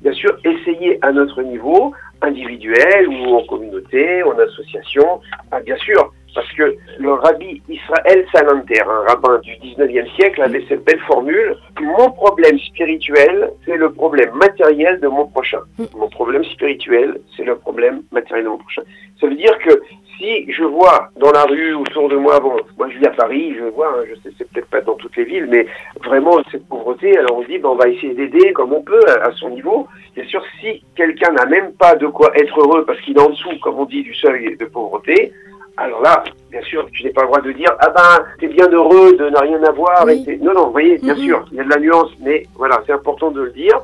[0.00, 5.20] bien sûr, essayer à notre niveau, individuel ou en communauté, en association,
[5.52, 10.64] ah, bien sûr, parce que le rabbi Israël Salanter, un rabbin du 19e siècle, avait
[10.68, 15.60] cette belle formule Mon problème spirituel, c'est le problème matériel de mon prochain.
[15.96, 18.82] Mon problème spirituel, c'est le problème matériel de mon prochain.
[19.18, 19.80] Ça veut dire que
[20.18, 23.54] si je vois dans la rue autour de moi, bon, moi je vis à Paris,
[23.58, 25.66] je vois, hein, je sais, c'est peut-être pas dans toutes les villes, mais
[26.04, 29.30] vraiment cette pauvreté, alors on dit, ben, on va essayer d'aider comme on peut à,
[29.32, 29.88] son niveau.
[30.14, 33.30] Bien sûr, si quelqu'un n'a même pas de quoi être heureux parce qu'il est en
[33.30, 35.32] dessous, comme on dit, du seuil de pauvreté,
[35.76, 38.68] alors là, bien sûr, tu n'es pas le droit de dire ah ben t'es bien
[38.70, 40.06] heureux de ne rien avoir.
[40.06, 42.92] Non non, vous voyez, bien sûr, il y a de la nuance, mais voilà, c'est
[42.92, 43.80] important de le dire.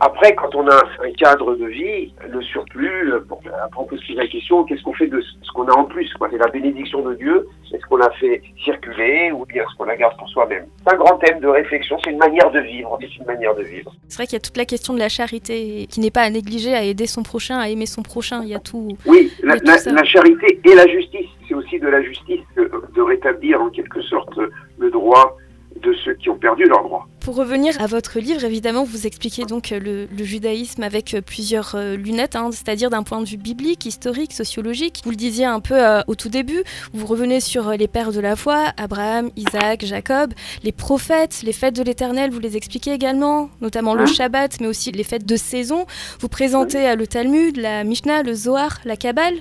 [0.00, 3.96] Après, quand on a un cadre de vie, le surplus, euh, bon, après on peut
[3.96, 6.48] se poser la question, qu'est-ce qu'on fait de ce qu'on a en plus C'est la
[6.48, 10.28] bénédiction de Dieu Est-ce qu'on la fait circuler ou bien est-ce qu'on la garde pour
[10.28, 13.54] soi-même C'est un grand thème de réflexion, c'est une manière de vivre, c'est une manière
[13.54, 13.92] de vivre.
[14.08, 16.30] C'est vrai qu'il y a toute la question de la charité qui n'est pas à
[16.30, 18.96] négliger, à aider son prochain, à aimer son prochain, il y a tout.
[19.06, 23.70] Oui, la, la charité et la justice, c'est aussi de la justice de rétablir en
[23.70, 24.38] quelque sorte
[24.78, 25.36] le droit
[25.80, 27.06] de ceux qui ont perdu leurs droits.
[27.24, 32.36] Pour revenir à votre livre, évidemment, vous expliquez donc le, judaïsme avec plusieurs euh, lunettes,
[32.36, 35.00] hein, c'est-à-dire d'un point de vue biblique, historique, sociologique.
[35.04, 38.12] Vous le disiez un peu euh, au tout début, vous revenez sur euh, les pères
[38.12, 40.34] de la foi, Abraham, Isaac, Jacob,
[40.64, 44.66] les prophètes, les fêtes de l'Éternel, vous les expliquez également, notamment le hein Shabbat, mais
[44.66, 45.86] aussi les fêtes de saison.
[46.20, 49.36] Vous présentez le Talmud, la Mishnah, le Zohar, la Kabbale.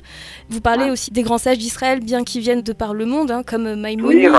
[0.48, 3.44] Vous parlez aussi des grands sages d'Israël, bien qu'ils viennent de par le monde, hein,
[3.46, 4.32] comme Maïmonide.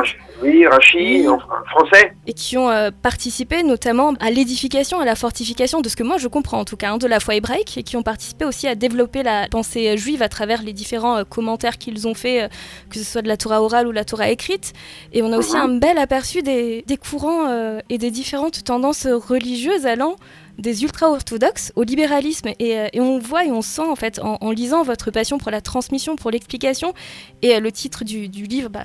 [0.43, 2.15] Oui, Rachid, en français.
[2.27, 2.71] Et qui ont
[3.03, 3.34] participé
[3.65, 6.93] notamment à l'édification, à la fortification de ce que moi je comprends en tout cas,
[6.93, 10.23] hein, de la foi hébraïque, et qui ont participé aussi à développer la pensée juive
[10.23, 12.49] à travers les différents euh, commentaires qu'ils ont fait, euh,
[12.91, 14.73] que ce soit de la Torah orale ou la Torah écrite.
[15.13, 15.63] Et on a aussi mhm.
[15.63, 20.17] un bel aperçu des, courants euh, et des différentes tendances religieuses allant
[20.59, 22.49] des ultra-orthodoxes au libéralisme.
[22.59, 25.61] Et, euh, on voit et on sent, en fait, en, lisant votre passion pour la
[25.61, 26.95] transmission, pour l'explication,
[27.43, 28.85] et euh, le titre du, livre, bah,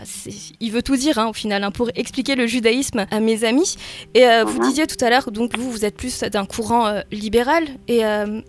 [0.59, 3.75] il veut tout dire, hein, au final, hein, pour expliquer le judaïsme à mes amis.
[4.13, 4.67] Et vous mhm.
[4.67, 7.65] disiez tout à l'heure, donc vous, vous êtes plus d'un courant libéral.
[7.87, 8.01] Et,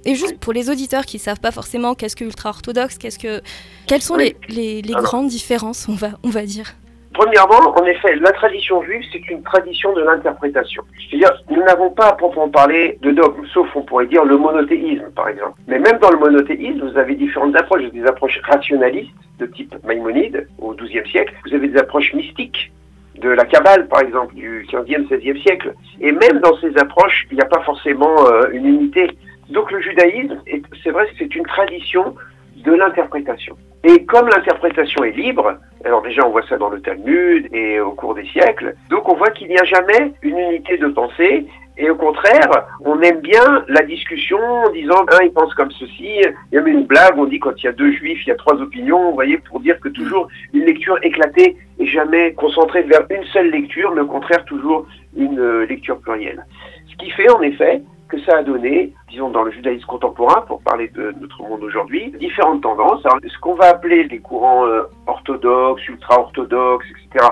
[0.05, 3.43] et, juste pour les auditeurs qui ne savent pas forcément qu'est-ce que ultra-orthodoxe, qu'est-ce que...
[3.87, 6.75] quelles sont les, les, grandes différences, on va, on va dire?
[7.13, 10.83] Premièrement, en effet, la tradition juive, c'est une tradition de l'interprétation.
[11.11, 15.11] C'est-à-dire, nous n'avons pas à proprement parler de dogme, sauf, on pourrait dire, le monothéisme,
[15.17, 15.59] par exemple.
[15.67, 17.81] Mais même dans le monothéisme, vous avez différentes approches.
[17.81, 21.35] Vous avez des approches rationalistes, de type Maïmonide, au XIIe siècle.
[21.47, 22.71] Vous avez des approches mystiques,
[23.17, 25.75] de la Kabbale, par exemple, du XVe, XVIe siècle.
[26.01, 29.11] Et même dans ces approches, il n'y a pas forcément euh, une unité.
[29.51, 30.41] Donc le judaïsme,
[30.83, 32.15] c'est vrai, c'est une tradition
[32.63, 33.57] de l'interprétation.
[33.85, 37.93] Et comme l'interprétation est libre, alors déjà on voit ça dans le Talmud et au
[37.93, 41.47] cours des siècles, donc on voit qu'il n'y a jamais une unité de pensée,
[41.79, 46.21] et au contraire, on aime bien la discussion en disant un il pense comme ceci,
[46.21, 48.29] il y a même une blague, on dit quand il y a deux juifs, il
[48.29, 52.35] y a trois opinions, vous voyez, pour dire que toujours une lecture éclatée et jamais
[52.35, 56.45] concentrée vers une seule lecture, mais au contraire toujours une euh, lecture plurielle.
[56.91, 60.61] Ce qui fait en effet que ça a donné, disons dans le judaïsme contemporain, pour
[60.63, 63.05] parler de notre monde aujourd'hui, différentes tendances.
[63.07, 67.27] Alors, ce qu'on va appeler les courants euh, orthodoxes, ultra-orthodoxes, etc.,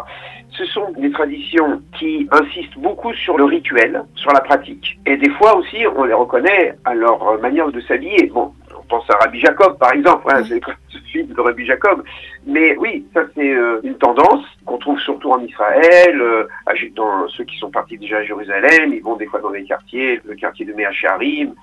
[0.50, 4.98] ce sont des traditions qui insistent beaucoup sur le rituel, sur la pratique.
[5.06, 8.30] Et des fois aussi, on les reconnaît à leur manière de s'habiller.
[8.32, 8.52] Bon,
[8.88, 12.02] pense à Rabbi Jacob, par exemple, hein, c'est ce film de Rabbi Jacob.
[12.46, 16.48] Mais oui, ça c'est euh, une tendance qu'on trouve surtout en Israël, euh,
[16.94, 20.20] dans ceux qui sont partis déjà à Jérusalem, ils vont des fois dans des quartiers,
[20.24, 21.54] le quartier de Meacharim.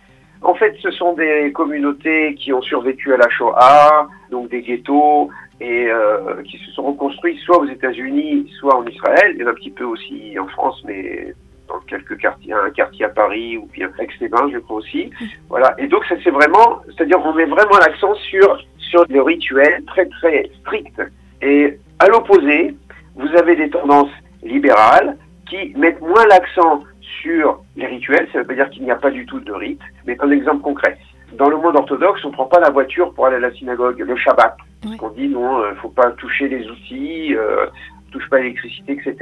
[0.41, 5.29] En fait, ce sont des communautés qui ont survécu à la Shoah, donc des ghettos,
[5.59, 9.71] et euh, qui se sont reconstruits soit aux États-Unis, soit en Israël, et un petit
[9.71, 11.33] peu aussi en France, mais
[11.67, 15.11] dans quelques quartiers, un quartier à Paris ou bien Aix-les-Bains, je crois aussi.
[15.49, 15.73] Voilà.
[15.77, 20.05] Et donc ça c'est vraiment, c'est-à-dire on met vraiment l'accent sur sur le rituel très
[20.07, 21.01] très strict.
[21.41, 22.75] Et à l'opposé,
[23.15, 24.11] vous avez des tendances
[24.43, 25.17] libérales
[25.49, 26.83] qui mettent moins l'accent
[27.21, 28.27] sur les rituels.
[28.31, 29.81] Ça veut pas dire qu'il n'y a pas du tout de rite.
[30.05, 30.97] Mais un exemple concret.
[31.33, 33.99] Dans le monde orthodoxe, on ne prend pas la voiture pour aller à la synagogue
[33.99, 34.55] le Shabbat.
[34.85, 34.97] Oui.
[35.01, 37.65] On dit non, il euh, ne faut pas toucher les outils, euh,
[38.11, 39.17] touche pas l'électricité, etc.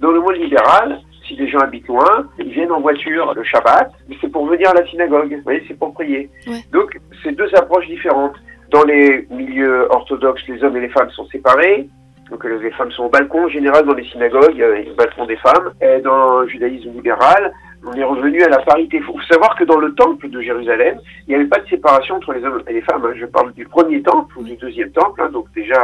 [0.00, 3.90] Dans le monde libéral, si les gens habitent loin, ils viennent en voiture le Shabbat,
[4.08, 6.30] mais c'est pour venir à la synagogue, vous voyez, c'est pour prier.
[6.72, 8.36] Donc, c'est deux approches différentes.
[8.70, 11.88] Dans les milieux orthodoxes, les hommes et les femmes sont séparés.
[12.30, 14.94] Donc les femmes sont au balcon, en général dans les synagogues, il y a le
[14.94, 15.72] balcon des femmes.
[15.82, 17.52] Et dans le judaïsme libéral,
[17.86, 18.96] on est revenu à la parité.
[18.98, 22.16] Il faut savoir que dans le temple de Jérusalem, il n'y avait pas de séparation
[22.16, 23.04] entre les hommes et les femmes.
[23.04, 23.14] Hein.
[23.16, 25.82] Je parle du premier temple ou du deuxième temple, hein, donc déjà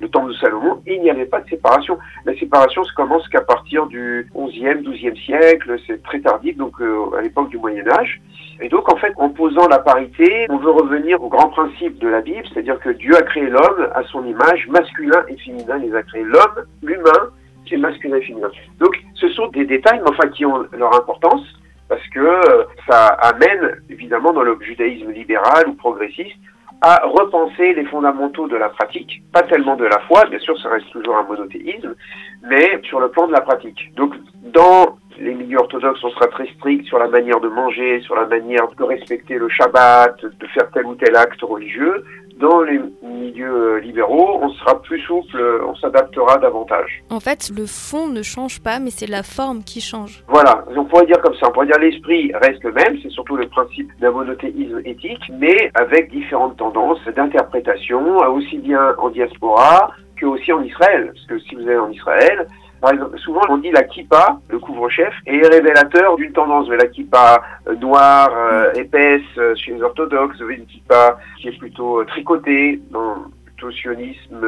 [0.00, 1.98] le temple de Salomon, il n'y avait pas de séparation.
[2.24, 7.16] La séparation se commence qu'à partir du 11e, 12e siècle, c'est très tardif, donc euh,
[7.16, 8.20] à l'époque du Moyen Âge.
[8.60, 12.08] Et donc en fait, en posant la parité, on veut revenir au grand principe de
[12.08, 15.90] la Bible, c'est-à-dire que Dieu a créé l'homme à son image, masculin et féminin, il
[15.90, 16.22] les a créés.
[16.24, 17.30] L'homme, l'humain,
[17.68, 18.50] c'est masculin et féminin.
[18.78, 21.44] Donc, ce sont des détails, mais enfin, qui ont leur importance,
[21.88, 26.36] parce que euh, ça amène, évidemment, dans le judaïsme libéral ou progressiste,
[26.80, 30.68] à repenser les fondamentaux de la pratique, pas tellement de la foi, bien sûr, ça
[30.68, 31.94] reste toujours un monothéisme,
[32.42, 33.90] mais sur le plan de la pratique.
[33.96, 34.14] Donc,
[34.52, 38.26] dans les milieux orthodoxes, on sera très strict sur la manière de manger, sur la
[38.26, 42.04] manière de respecter le Shabbat, de faire tel ou tel acte religieux.
[42.38, 47.02] Dans les milieux libéraux, on sera plus souple, on s'adaptera davantage.
[47.10, 50.24] En fait, le fond ne change pas, mais c'est la forme qui change.
[50.28, 51.46] Voilà, on pourrait dire comme ça.
[51.48, 55.70] On pourrait dire l'esprit reste le même, c'est surtout le principe d'un monothéisme éthique, mais
[55.74, 61.12] avec différentes tendances d'interprétation, aussi bien en diaspora que aussi en Israël.
[61.14, 62.46] Parce que si vous allez en Israël,
[62.84, 66.68] par exemple, souvent on dit la kippa, le couvre-chef, est révélateur d'une tendance.
[66.68, 71.58] Mais la kippa euh, noire, euh, épaisse, euh, chez les orthodoxes, une kippa qui est
[71.58, 73.24] plutôt tricotée, dans
[73.62, 74.46] le sionisme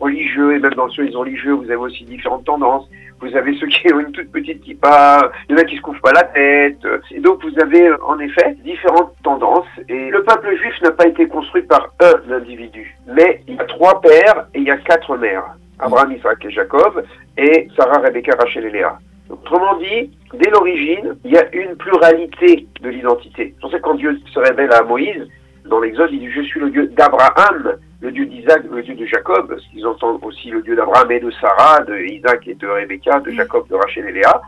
[0.00, 2.88] religieux, et même dans le sionisme religieux, vous avez aussi différentes tendances.
[3.20, 5.80] Vous avez ceux qui ont une toute petite kippa, il y en a qui se
[5.80, 6.84] couvrent pas la tête.
[7.12, 9.68] Et donc vous avez en effet différentes tendances.
[9.88, 13.64] Et le peuple juif n'a pas été construit par un individu, mais il y a
[13.66, 15.54] trois pères et il y a quatre mères.
[15.80, 17.04] Abraham, Isaac et Jacob,
[17.38, 18.98] et Sarah, Rebecca, Rachel et Léa.
[19.30, 23.54] Autrement dit, dès l'origine, il y a une pluralité de l'identité.
[23.54, 25.26] C'est pour ça que quand Dieu se révèle à Moïse,
[25.66, 29.04] dans l'Exode, il dit Je suis le Dieu d'Abraham, le Dieu d'Isaac, le Dieu de
[29.04, 32.66] Jacob, parce qu'ils entendent aussi le Dieu d'Abraham et de Sarah, de Isaac et de
[32.66, 34.40] Rebecca, de Jacob, de Rachel et Léa.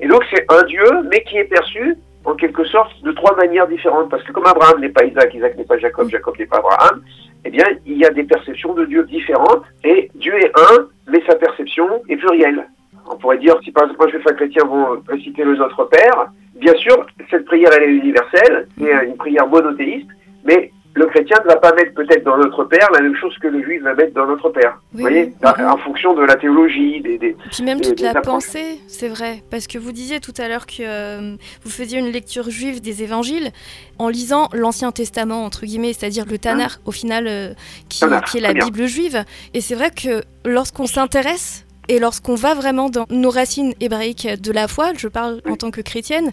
[0.00, 3.68] Et donc c'est un Dieu, mais qui est perçu en quelque sorte de trois manières
[3.68, 4.10] différentes.
[4.10, 7.00] Parce que comme Abraham n'est pas Isaac, Isaac n'est pas Jacob, Jacob n'est pas Abraham,
[7.46, 11.22] eh bien, il y a des perceptions de Dieu différentes, et Dieu est un, mais
[11.28, 12.66] sa perception est plurielle.
[13.08, 16.74] On pourrait dire, si par exemple un juif chrétien vont réciter le Notre Père, bien
[16.74, 20.08] sûr, cette prière, elle est universelle, c'est une prière monothéiste,
[20.44, 23.48] mais le chrétien ne va pas mettre peut-être dans notre Père la même chose que
[23.48, 24.80] le juif va mettre dans notre Père.
[24.92, 27.18] vous voyez En fonction de la théologie, des.
[27.18, 29.42] des puis même toute la pensée, c'est vrai.
[29.50, 33.02] Parce que vous disiez tout à l'heure que euh, vous faisiez une lecture juive des
[33.02, 33.50] évangiles
[33.98, 37.52] en lisant l'Ancien Testament, entre guillemets, c'est-à-dire le Tanar, au final, euh,
[37.90, 39.22] qui, qui, est la Bible juive.
[39.52, 44.52] Et c'est vrai que lorsqu'on s'intéresse et lorsqu'on va vraiment dans nos racines hébraïques de
[44.52, 46.32] la foi, je parle en tant que chrétienne,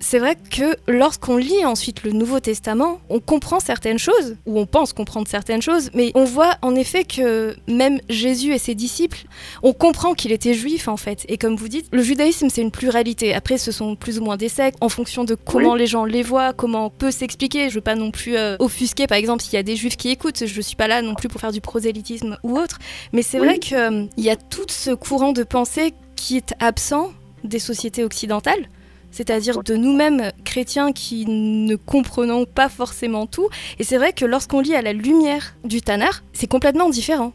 [0.00, 4.66] c'est vrai que lorsqu'on lit ensuite le Nouveau Testament, on comprend certaines choses, ou on
[4.66, 9.24] pense comprendre certaines choses, mais on voit en effet que même Jésus et ses disciples,
[9.62, 11.24] on comprend qu'il était juif en fait.
[11.28, 13.34] Et comme vous dites, le judaïsme c'est une pluralité.
[13.34, 16.22] Après, ce sont plus ou moins des sectes en fonction de comment les gens les
[16.22, 17.68] voient, comment on peut s'expliquer.
[17.68, 20.10] Je veux pas non plus euh, offusquer, par exemple, s'il y a des juifs qui
[20.10, 22.78] écoutent, je suis pas là non plus pour faire du prosélytisme ou autre.
[23.12, 27.12] Mais c'est vrai qu'il euh, y a tout ce courant de pensée qui est absent
[27.44, 28.68] des sociétés occidentales
[29.18, 33.48] c'est-à-dire de nous-mêmes chrétiens qui ne comprenons pas forcément tout.
[33.80, 37.32] Et c'est vrai que lorsqu'on lit à la lumière du Tanar, c'est complètement différent.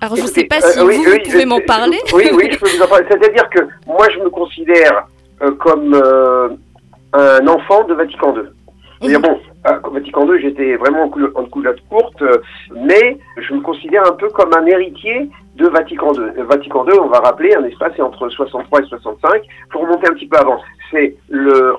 [0.00, 1.98] Alors je ne sais pas si euh, vous, pouvez m'en parler.
[2.14, 3.04] Oui, oui, je peux vous en parler.
[3.10, 5.06] C'est-à-dire que moi, je me considère
[5.42, 6.48] euh, comme euh,
[7.12, 8.44] un enfant de Vatican II.
[9.06, 12.22] cest bon, à Vatican II, j'étais vraiment en, coulotte courte,
[12.74, 15.28] mais je me considère un peu comme un héritier
[15.58, 16.42] de Vatican II.
[16.48, 19.42] Vatican II, on va rappeler, un espace est entre 63 et 65.
[19.70, 21.16] Pour remonter un petit peu avant, c'est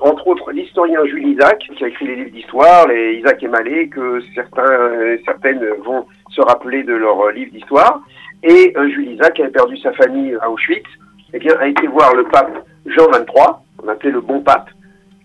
[0.02, 3.88] entre autres, l'historien Jules Isaac qui a écrit les livres d'histoire, les Isaac et Mallet,
[3.88, 8.00] que certains, certaines vont se rappeler de leur livre d'histoire.
[8.42, 10.86] Et euh, Jules Isaac, qui avait perdu sa famille à Auschwitz,
[11.32, 14.68] eh a été voir le pape Jean XXIII, on appelait le bon pape,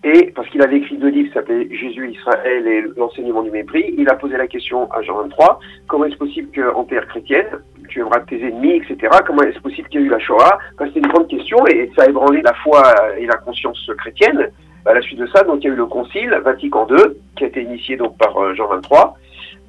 [0.06, 3.96] et parce qu'il avait écrit deux livres qui s'appelaient Jésus, Israël et l'enseignement du mépris,
[3.98, 7.48] il a posé la question à Jean XXIII, comment est-ce possible qu'en terre chrétienne,
[7.90, 9.12] tu aimeras tes ennemis, etc.
[9.26, 10.60] Comment est-ce possible qu'il y ait eu la Shoah?
[10.78, 12.84] C'était une grande question et ça a ébranlé la foi
[13.18, 14.48] et la conscience chrétienne.
[14.86, 16.98] À la suite de ça, donc il y a eu le concile Vatican II,
[17.36, 19.10] qui a été initié donc par euh, Jean XXIII.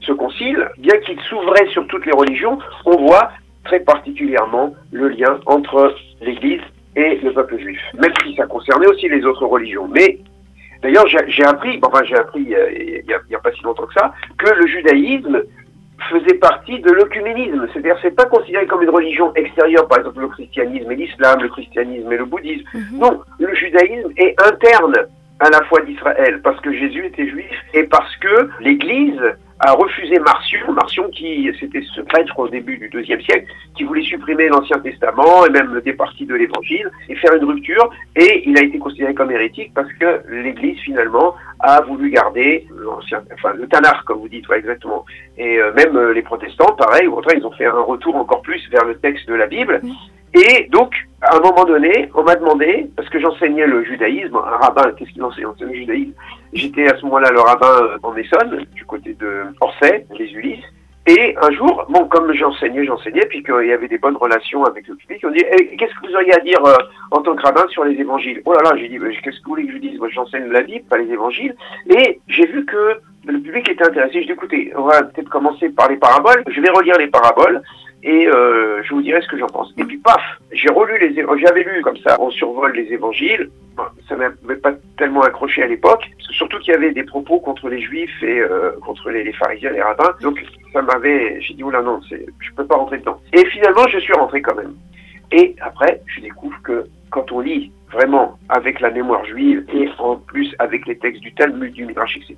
[0.00, 3.30] Ce concile, bien qu'il s'ouvrait sur toutes les religions, on voit
[3.64, 6.60] très particulièrement le lien entre l'Église
[6.96, 9.86] et le peuple juif, même si ça concernait aussi les autres religions.
[9.88, 10.18] Mais
[10.82, 13.94] d'ailleurs, j'ai appris, enfin j'ai appris euh, il n'y a, a, pas si longtemps que
[13.94, 15.42] ça, que le judaïsme
[16.10, 17.66] faisait partie de l'œcuménisme.
[17.72, 21.48] C'est-à-dire, c'est pas considéré comme une religion extérieure, par exemple le christianisme et l'islam, le
[21.48, 22.64] christianisme et le bouddhisme.
[22.74, 22.98] Mhm.
[22.98, 24.94] Non, le judaïsme est interne
[25.40, 29.20] à la foi d'Israël, parce que Jésus était juif et parce que l'Église
[29.60, 34.02] a refusé Marcion, Marcion qui c'était ce prêtre au début du deuxième siècle, qui voulait
[34.02, 37.90] supprimer l'Ancien Testament et même des parties de l'Évangile et faire une rupture.
[38.16, 43.22] Et il a été considéré comme hérétique parce que l'Église finalement a voulu garder l'ancien,
[43.32, 45.04] enfin le Tanakh comme vous dites, ouais, exactement.
[45.38, 48.42] Et euh, même euh, les protestants, pareil, au contraire, ils ont fait un retour encore
[48.42, 49.80] plus vers le texte de la Bible.
[50.36, 54.56] Et donc, à un moment donné, on m'a demandé, parce que j'enseignais le judaïsme, un
[54.58, 55.46] rabbin, qu'est-ce qu'il enseigne?
[55.58, 56.12] Le judaïsme
[56.52, 60.64] J'étais à ce moment-là le rabbin euh, en Essonne, du côté de Orsay, les Ulysses.
[61.06, 64.86] Et un jour, bon, comme j'enseignais, j'enseignais, puis qu'il y avait des bonnes relations avec
[64.88, 66.74] le public, on dit eh, Qu'est-ce que vous auriez à dire euh,
[67.12, 68.42] en tant que rabbin sur les évangiles?
[68.44, 69.98] Oh là là, j'ai dit Qu'est-ce que vous voulez que je dise?
[69.98, 71.54] Moi, j'enseigne la Bible, pas les évangiles.
[71.88, 74.20] Et j'ai vu que le public était intéressé.
[74.20, 76.42] J'ai dit Écoutez, on va peut-être commencer par les paraboles.
[76.48, 77.62] Je vais relire les paraboles
[78.02, 79.72] et euh, je vous dirai ce que j'en pense.
[79.78, 83.50] Et puis paf, j'ai relu les j'avais lu comme ça, on survole les évangiles.
[84.08, 87.80] ça m'avait pas tellement accroché à l'époque, surtout qu'il y avait des propos contre les
[87.80, 90.14] juifs et euh, contre les, les, pharisiens, les rabbins.
[90.20, 93.20] Donc ça m'avait, j'ai dit oula non, je peux pas rentrer dedans.
[93.32, 94.74] Et finalement, je suis rentré quand même.
[95.32, 100.16] Et après, je découvre que quand on lit vraiment avec la mémoire juive et en
[100.16, 102.36] plus avec les textes du Talmud, du Midrash, etc.,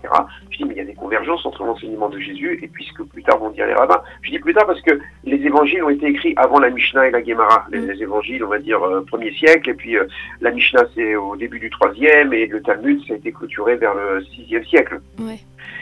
[0.50, 2.92] je dis, mais il y a des convergences entre l'enseignement de Jésus et puis ce
[2.92, 4.02] que plus tard vont dire les rabbins.
[4.22, 7.10] Je dis plus tard parce que les évangiles ont été écrits avant la Mishnah et
[7.10, 7.66] la Gemara.
[7.70, 8.02] Les, mm.
[8.02, 10.06] évangiles, on va dire, euh, premier siècle, et puis euh,
[10.40, 13.94] la Mishnah, c'est au début du troisième, et le Talmud, ça a été clôturé vers
[13.94, 15.00] le sixième siècle.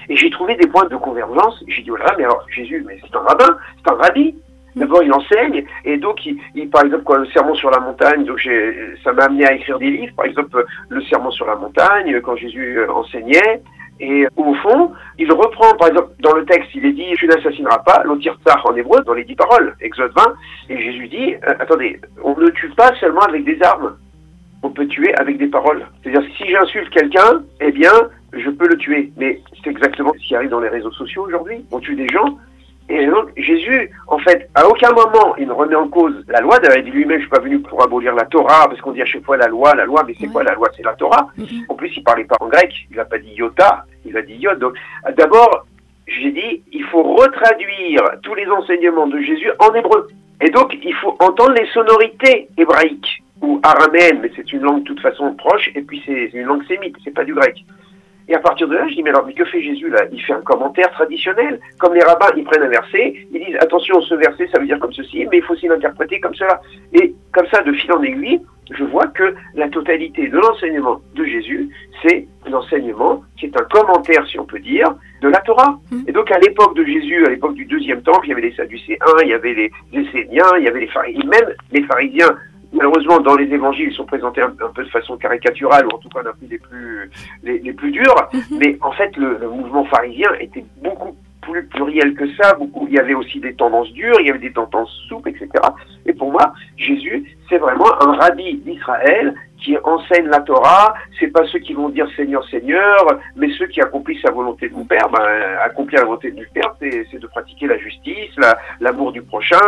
[0.09, 1.63] Et j'ai trouvé des points de convergence.
[1.67, 4.35] J'ai dit, oh là, mais alors, Jésus, mais c'est un rabbin, c'est un rabbi.
[4.77, 8.47] D'abord, il enseigne, et donc, il, par exemple, quoi, le sermon sur la montagne, donc
[9.03, 12.37] ça m'a amené à écrire des livres, par exemple, le sermon sur la montagne, quand
[12.37, 13.63] Jésus euh, enseignait,
[14.01, 17.79] et au fond, il reprend, par exemple, dans le texte, il est dit, tu n'assassineras
[17.79, 20.35] pas, l'otirtsar en hébreu, dans les dix paroles, Exode 20,
[20.69, 23.97] et Jésus dit, euh, attendez, on ne tue pas seulement avec des armes,
[24.63, 25.87] on peut tuer avec des paroles.
[26.03, 27.93] C'est-à-dire, si j'insulte quelqu'un, eh bien,
[28.35, 29.11] je peux le tuer.
[29.17, 31.65] Mais c'est exactement ce qui arrive dans les réseaux sociaux aujourd'hui.
[31.71, 32.37] On tue des gens
[32.89, 36.59] et donc, Jésus, en fait, à aucun moment, il ne remet en cause la loi.
[36.61, 39.03] D'ailleurs, il dit lui-même, je suis pas venu pour abolir la Torah, parce qu'on dit
[39.03, 40.69] à chaque fois la loi, la loi, mais c'est quoi la loi?
[40.77, 41.29] C'est la Torah.
[41.69, 44.35] En plus, il parlait pas en grec, il n'a pas dit iota, il a dit
[44.35, 44.59] yod.
[44.61, 44.75] Donc,
[45.17, 45.67] d'abord,
[46.07, 50.07] j'ai dit, il faut retraduire tous les enseignements de Jésus en hébreu.
[50.41, 54.85] Et donc, il faut entendre les sonorités hébraïques ou araméennes, mais c'est une langue de
[54.85, 57.65] toute façon proche, et puis c'est une langue sémite, c'est pas du grec.
[58.29, 60.05] Et à partir de là, je dis, mais alors, mais que fait Jésus là?
[60.11, 61.61] Il fait un commentaire traditionnel.
[61.79, 64.81] Comme les rabbins, ils prennent un verset, ils disent, attention, ce verset, ça veut dire
[64.81, 66.61] comme ceci, mais il faut aussi l'interpréter comme cela.
[66.93, 71.25] Et comme ça, de fil en aiguille, je vois que la totalité de l'enseignement de
[71.25, 71.69] Jésus,
[72.03, 75.79] c'est l'enseignement qui est un commentaire, si on peut dire, de la Torah.
[75.91, 76.01] Mmh.
[76.09, 78.55] Et donc à l'époque de Jésus, à l'époque du deuxième temple, il y avait les
[78.55, 82.37] Sadducéens, il y avait les Esséniens, il y avait les pharisiens, même les pharisiens
[82.77, 86.09] malheureusement, dans les évangiles, ils sont présentés un, peu de façon caricaturale, ou en tout
[86.09, 87.11] cas un peu les plus,
[87.43, 88.29] les, plus durs.
[88.33, 88.59] Mhm.
[88.59, 92.55] Mais en fait, le, le, mouvement pharisien était beaucoup plus pluriel que ça.
[92.55, 95.49] Beaucoup, il y avait aussi des tendances dures, il y avait des tendances souples, etc.
[96.05, 99.35] Et pour moi, Jésus, c'est vraiment un rabbi d'Israël
[99.67, 100.95] qui enseigne la Torah.
[101.19, 104.75] C'est pas ceux qui vont dire Seigneur, Seigneur, mais ceux qui accomplissent la volonté de
[104.75, 105.09] mon Père.
[105.09, 108.35] Ben, accomplir la volonté du Père, c'est de pratiquer la justice,
[108.81, 109.59] l'amour du prochain.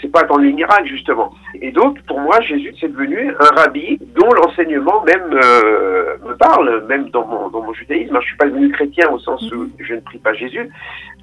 [0.00, 1.34] C'est pas attendre les miracles, justement.
[1.60, 6.86] Et donc, pour moi, Jésus, c'est devenu un rabbi dont l'enseignement même euh, me parle,
[6.88, 8.18] même dans mon, dans mon judaïsme.
[8.22, 10.70] Je suis pas devenu chrétien au sens où je ne prie pas Jésus,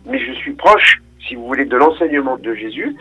[0.06, 2.96] mais je suis proche, si vous voulez, de l'enseignement de Jésus,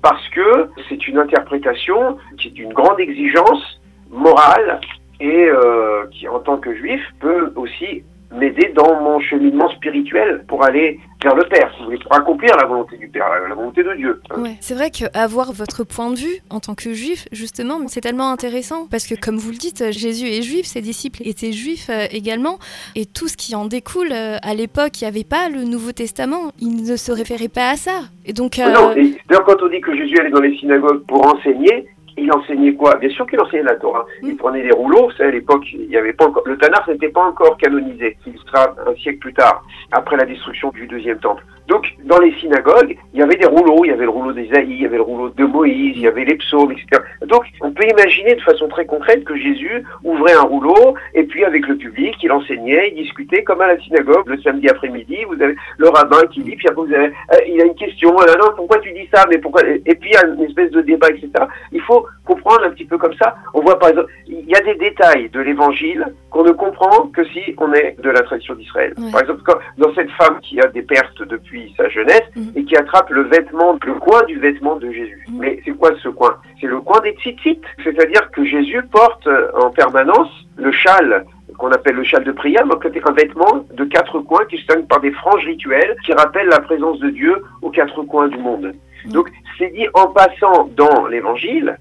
[0.00, 3.80] parce que c'est une interprétation qui est une grande exigence
[4.14, 4.80] morale
[5.20, 8.02] et euh, qui, en tant que juif, peut aussi
[8.34, 12.54] m'aider dans mon cheminement spirituel pour aller vers le Père, si vous voulez, pour accomplir
[12.56, 14.20] la volonté du Père, la volonté de Dieu.
[14.36, 14.56] Ouais.
[14.60, 18.86] C'est vrai qu'avoir votre point de vue en tant que juif, justement, c'est tellement intéressant
[18.90, 22.58] parce que, comme vous le dites, Jésus est juif, ses disciples étaient juifs euh, également,
[22.94, 25.92] et tout ce qui en découle, euh, à l'époque, il n'y avait pas le Nouveau
[25.92, 28.00] Testament, il ne se référait pas à ça.
[28.26, 28.70] Et donc, euh...
[28.70, 28.94] Non,
[29.28, 32.96] d'ailleurs, quand on dit que Jésus allait dans les synagogues pour enseigner, il enseignait quoi?
[32.96, 34.06] Bien sûr qu'il enseignait la Torah.
[34.22, 35.10] Il prenait des rouleaux.
[35.16, 38.16] C'est à l'époque, il y avait pas encore, le Tanakh n'était pas encore canonisé.
[38.26, 41.44] Il sera un siècle plus tard, après la destruction du deuxième temple.
[41.66, 43.84] Donc, dans les synagogues, il y avait des rouleaux.
[43.84, 46.06] Il y avait le rouleau d'Ésaïe, il y avait le rouleau de Moïse, il y
[46.06, 47.02] avait les psaumes, etc.
[47.26, 51.44] Donc, on peut imaginer de façon très concrète que Jésus ouvrait un rouleau et puis
[51.44, 55.18] avec le public, il enseignait, il discutait comme à la synagogue le samedi après-midi.
[55.28, 58.14] Vous avez le rabbin qui dit, puis après vous avez, euh, il a une question.
[58.18, 59.24] Ah non, pourquoi tu dis ça?
[59.30, 59.62] Mais pourquoi?
[59.66, 61.30] Et puis il y a une espèce de débat, etc.
[61.72, 63.36] Il faut comprendre un petit peu comme ça.
[63.54, 67.24] On voit par exemple, il y a des détails de l'évangile qu'on ne comprend que
[67.26, 68.94] si on est de la tradition d'Israël.
[69.12, 69.42] Par exemple,
[69.78, 72.52] dans cette femme qui a des pertes depuis sa jeunesse mhm.
[72.56, 75.24] et qui attrape le vêtement, le coin du vêtement de Jésus.
[75.28, 75.38] Mhm.
[75.38, 76.36] Mais c'est quoi ce coin?
[76.60, 77.60] C'est le coin des tzitzit.
[77.82, 81.24] C'est-à-dire que Jésus porte euh, en permanence le châle
[81.58, 84.66] qu'on appelle le châle de prière, donc c'est un vêtement de quatre coins qui se
[84.66, 88.38] termine par des franges rituelles qui rappellent la présence de Dieu aux quatre coins du
[88.38, 88.74] monde.
[89.06, 89.12] Mhm.
[89.12, 91.76] Donc c'est dit en passant dans l'évangile,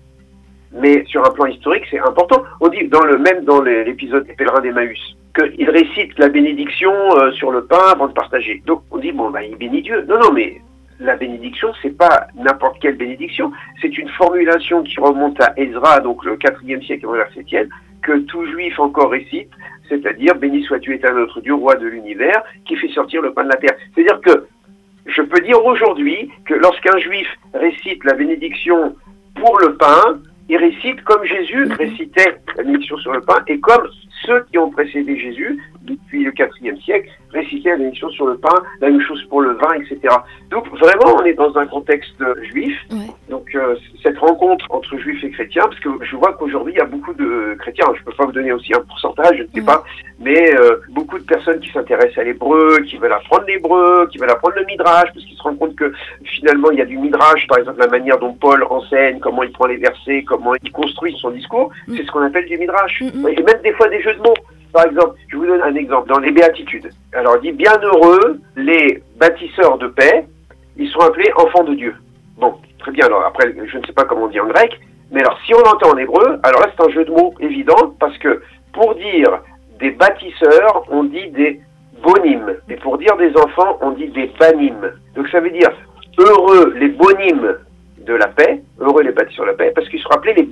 [0.74, 2.44] mais sur un plan historique, c'est important.
[2.60, 7.32] On dit dans le même dans l'épisode des pèlerins d'Emmaüs qu'il récite la bénédiction euh,
[7.32, 8.62] sur le pain avant de partager.
[8.66, 10.06] Donc on dit bon bah il bénit Dieu.
[10.08, 10.62] Non non mais
[11.00, 16.24] la bénédiction c'est pas n'importe quelle bénédiction, c'est une formulation qui remonte à Ezra donc
[16.24, 17.70] le quatrième siècle avant la septième
[18.04, 19.50] que tout juif encore récite,
[19.90, 23.50] c'est-à-dire béni sois-tu éternel notre Dieu roi de l'univers qui fait sortir le pain de
[23.50, 23.76] la terre.
[23.96, 24.46] C'est-à-dire que
[25.06, 28.96] je peux dire aujourd'hui que lorsqu'un juif récite la bénédiction
[29.36, 33.88] pour le pain, il récite comme Jésus récitait la bénédiction sur le pain et comme
[34.26, 38.56] ceux qui ont précédé Jésus depuis le IVe siècle récitaient la bénédiction sur le pain,
[38.82, 40.16] la même chose pour le vin, etc.
[40.50, 42.78] Donc vraiment, on est dans un contexte juif.
[43.30, 46.82] Donc euh, cette rencontre entre juifs et chrétiens, parce que je vois qu'aujourd'hui il y
[46.82, 47.86] a beaucoup de chrétiens.
[47.94, 49.84] Je ne peux pas vous donner aussi un pourcentage, je ne sais pas,
[50.20, 54.30] mais euh, beaucoup de personnes qui s'intéressent à l'hébreu, qui veulent apprendre l'hébreu, qui veulent
[54.30, 55.92] apprendre le midrash, parce qu'ils se rendent compte que
[56.24, 59.52] finalement il y a du midrash, par exemple la manière dont Paul enseigne, comment il
[59.52, 61.96] prend les versets, comment il construit son discours, mm.
[61.98, 63.02] c'est ce qu'on appelle du midrash.
[63.02, 63.28] Mm, mm.
[63.30, 64.34] Et même des fois des jeux de mots.
[64.74, 66.90] Par exemple, je vous donne un exemple dans les béatitudes.
[67.14, 70.26] Alors, dit bienheureux les bâtisseurs de paix,
[70.78, 71.96] ils sont appelés enfants de Dieu.
[72.38, 73.06] Bon, très bien.
[73.06, 74.80] Alors après, je ne sais pas comment on dit en grec,
[75.12, 77.94] mais alors si on l'entend en hébreu, alors là c'est un jeu de mots évident
[78.00, 78.42] parce que
[78.74, 79.42] pour dire
[79.80, 81.62] des bâtisseurs, on dit des
[82.02, 82.56] bonimes.
[82.68, 84.92] Et pour dire des enfants, on dit des banimes.
[85.16, 85.70] Donc ça veut dire
[86.18, 87.58] heureux les bonimes
[88.00, 90.44] de la paix, heureux les bâtisseurs de la paix, parce qu'ils sont appelés les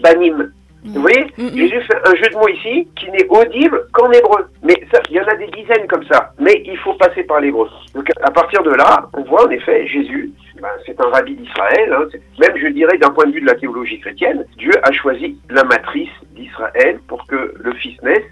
[0.83, 1.57] Vous voyez mm, mm.
[1.57, 4.45] Jésus fait un jeu de mots ici qui n'est audible qu'en hébreu.
[4.63, 4.75] Mais
[5.09, 6.33] il y en a des dizaines comme ça.
[6.39, 7.69] Mais il faut passer par l'hébreu.
[7.93, 11.93] Donc à partir de là, on voit en effet Jésus, ben, c'est un rabbi d'Israël.
[11.93, 12.05] Hein,
[12.39, 15.63] même je dirais d'un point de vue de la théologie chrétienne, Dieu a choisi la
[15.63, 18.23] matrice d'Israël pour que le Fils naisse.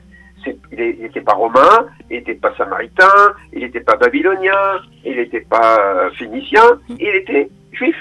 [0.72, 5.78] il n'était pas romain, il n'était pas samaritain, il n'était pas babylonien, il n'était pas
[5.80, 7.96] euh, phénicien, il était juif.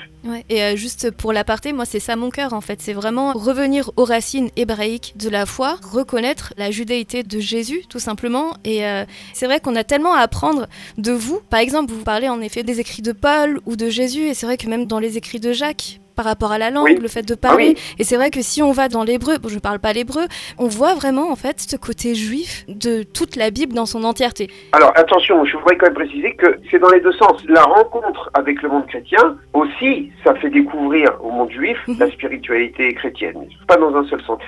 [0.48, 3.90] Et euh, juste pour l'aparté, moi c'est ça mon cœur en fait, c'est vraiment revenir
[3.96, 8.54] aux racines hébraïques de la foi, reconnaître la judéité de Jésus tout simplement.
[8.64, 11.40] Et euh, c'est vrai qu'on a tellement à apprendre de vous.
[11.50, 14.46] Par exemple, vous parlez en effet des écrits de Paul ou de Jésus, et c'est
[14.46, 17.22] vrai que même dans les écrits de Jacques, par rapport à la langue, le fait
[17.22, 17.74] de parler.
[17.76, 19.92] Ah et c'est vrai que si on va dans l'hébreu, bon, je ne parle pas
[19.92, 20.24] l'hébreu,
[20.58, 24.50] on voit vraiment en fait ce côté juif de toute la Bible dans son entièreté.
[24.72, 27.36] Alors attention, je voudrais quand même préciser que c'est dans les deux sens.
[27.48, 31.96] La rencontre avec le monde chrétien aussi, ça fait découvrir au monde juif Mhm.
[32.00, 33.36] la spiritualité chrétienne,
[33.68, 34.40] pas dans un seul sens.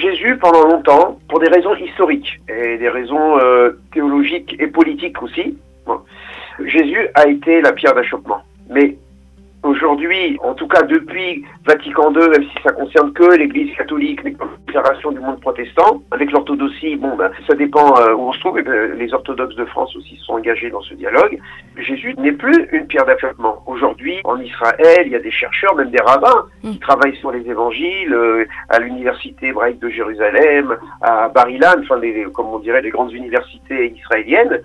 [0.00, 5.58] Jésus, pendant longtemps, pour des raisons historiques et des raisons euh, théologiques et politiques aussi,
[5.84, 5.98] bon,
[6.64, 8.42] Jésus a été la pierre d'achoppement.
[8.70, 8.96] Mais
[9.62, 14.32] aujourd'hui, en tout cas depuis Vatican II, même si ça concerne que l'Église catholique, les
[14.32, 18.58] confédérations du monde protestant, avec l'orthodoxie, bon, ben, ça dépend euh, où on se trouve.
[18.58, 21.38] Et ben, les orthodoxes de France aussi sont engagés dans ce dialogue.
[21.76, 23.62] Jésus n'est plus une pierre d'achoppement.
[23.66, 27.48] Aujourd'hui, en Israël, il y a des chercheurs, même des rabbins, qui travaillent sur les
[27.48, 32.90] évangiles, euh, à l'université hébraïque de Jérusalem, à Bar-Ilan, enfin, les, comme on dirait, les
[32.90, 34.60] grandes universités israéliennes,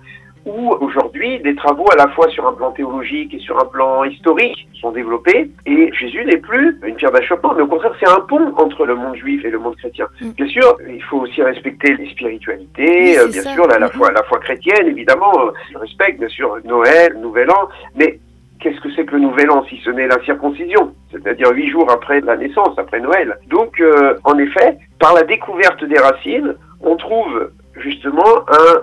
[0.48, 4.04] où aujourd'hui des travaux à la fois sur un plan théologique et sur un plan
[4.04, 5.50] historique sont développés.
[5.66, 8.94] Et Jésus n'est plus une pierre d'achoppement, mais au contraire, c'est un pont entre le
[8.94, 10.06] monde juif et le monde chrétien.
[10.20, 10.30] Mm.
[10.30, 13.54] Bien sûr, il faut aussi respecter les spiritualités, Oui, euh, bien ça.
[13.54, 17.50] sûr, la, la foi, la foi chrétienne, évidemment, euh, je respecte, bien sûr, Noël, Nouvel
[17.50, 18.18] An, mais
[18.60, 21.88] Qu'est-ce que c'est que le Nouvel An si ce n'est la circoncision, c'est-à-dire huit jours
[21.92, 23.38] après la naissance, après Noël?
[23.46, 28.80] Donc, euh, en effet, par la découverte des racines, on trouve justement un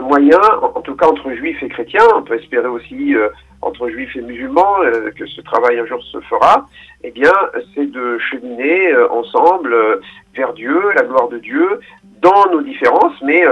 [0.00, 3.28] moyen, en, en tout cas entre juifs et chrétiens, on peut espérer aussi euh,
[3.66, 6.66] entre juifs et musulmans euh, que ce travail un jour se fera,
[7.02, 7.32] eh bien,
[7.74, 10.00] c'est de cheminer euh, ensemble euh,
[10.34, 11.80] vers Dieu, la gloire de Dieu,
[12.22, 13.44] dans nos différences, mais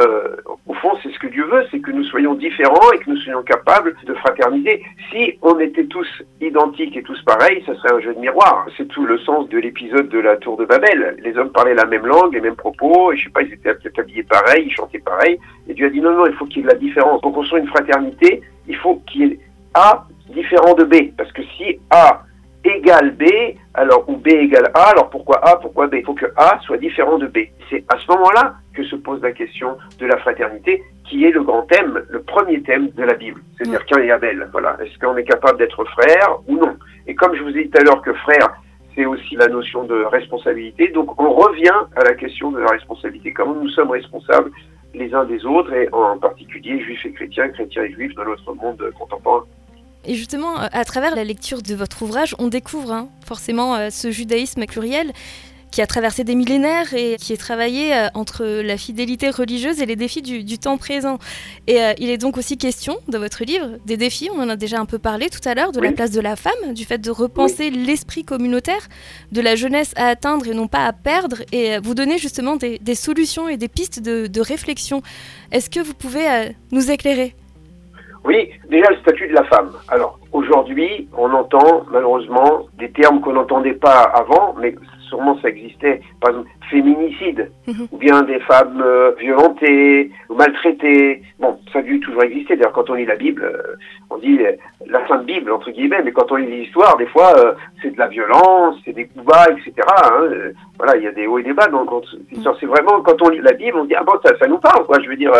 [0.66, 3.16] au fond, c'est ce que Dieu veut, c'est que nous soyons différents et que nous
[3.18, 4.82] soyons capables de fraterniser.
[5.12, 6.08] Si on était tous
[6.40, 8.66] identiques et tous pareils, ça serait un jeu de miroir.
[8.76, 11.16] C'est tout le sens de l'épisode de la tour de Babel.
[11.22, 13.70] Les hommes parlaient la même langue, les mêmes propos, et je sais pas, ils étaient
[14.00, 15.38] habillés pareil, ils chantaient pareil,
[15.68, 17.20] et Dieu a dit non, non, il faut qu'il y ait de la différence.
[17.20, 19.38] Pour construire une fraternité, il faut qu'il y ait
[19.75, 22.22] A différent de B, parce que si A
[22.64, 23.25] égale B,
[23.75, 25.97] alors ou B égale A, alors pourquoi A, pourquoi B?
[25.97, 27.39] Il faut que A soit différent de B.
[27.68, 31.43] C'est à ce moment-là que se pose la question de la fraternité, qui est le
[31.43, 34.49] grand thème, le premier thème de la Bible, c'est-à-dire Cain et Abel.
[34.53, 36.77] Voilà, est-ce qu'on est capable d'être frère ou non?
[37.07, 38.55] Et comme je vous ai dit tout à l'heure que frère,
[38.95, 43.33] c'est aussi la notion de responsabilité, donc on revient à la question de la responsabilité.
[43.33, 44.51] Comment nous sommes responsables
[44.95, 48.55] les uns des autres, et en particulier juifs et chrétiens, chrétiens et juifs dans notre
[48.55, 49.43] monde contemporain.
[50.07, 53.90] Et justement, euh, à travers la lecture de votre ouvrage, on découvre hein, forcément euh,
[53.90, 55.12] ce judaïsme pluriel
[55.70, 59.86] qui a traversé des millénaires et qui est travaillé euh, entre la fidélité religieuse et
[59.86, 61.18] les défis du, du temps présent.
[61.66, 64.55] Et euh, il est donc aussi question de votre livre des défis, on en a
[64.55, 65.86] déjà un peu parlé tout à l'heure, de Oui.
[65.88, 68.86] la place de la femme, du fait de repenser l'esprit communautaire,
[69.32, 72.78] de la jeunesse à atteindre et non pas à perdre, et vous donner justement des,
[72.78, 75.02] des solutions et des pistes de, de réflexion.
[75.50, 77.34] Est-ce que vous pouvez euh, nous éclairer?
[78.25, 79.70] Oui, déjà le statut de la femme.
[79.89, 84.75] Alors aujourd'hui, on entend malheureusement des termes qu'on n'entendait pas avant, mais
[85.14, 86.00] sûrement ça existait.
[86.20, 87.86] Par exemple, féminicide, Mhm.
[87.92, 91.22] ou bien des femmes euh, violentées ou maltraitées.
[91.38, 92.56] Bon, ça a dû toujours exister.
[92.56, 93.76] D'ailleurs, quand on lit la Bible, euh,
[94.10, 94.52] on dit euh,
[94.86, 97.52] la Sainte Bible entre guillemets, mais quand on lit l'histoire, des fois, euh,
[97.82, 99.72] c'est de la violence, c'est des coups bas, etc.
[99.88, 100.28] hein.
[100.78, 101.68] Voilà, il y a des hauts et des bas.
[101.68, 101.88] Donc,
[102.60, 104.84] c'est vraiment quand on lit la Bible, on dit ah bon, ça, ça nous parle,
[104.86, 104.98] quoi.
[105.02, 105.32] Je veux dire.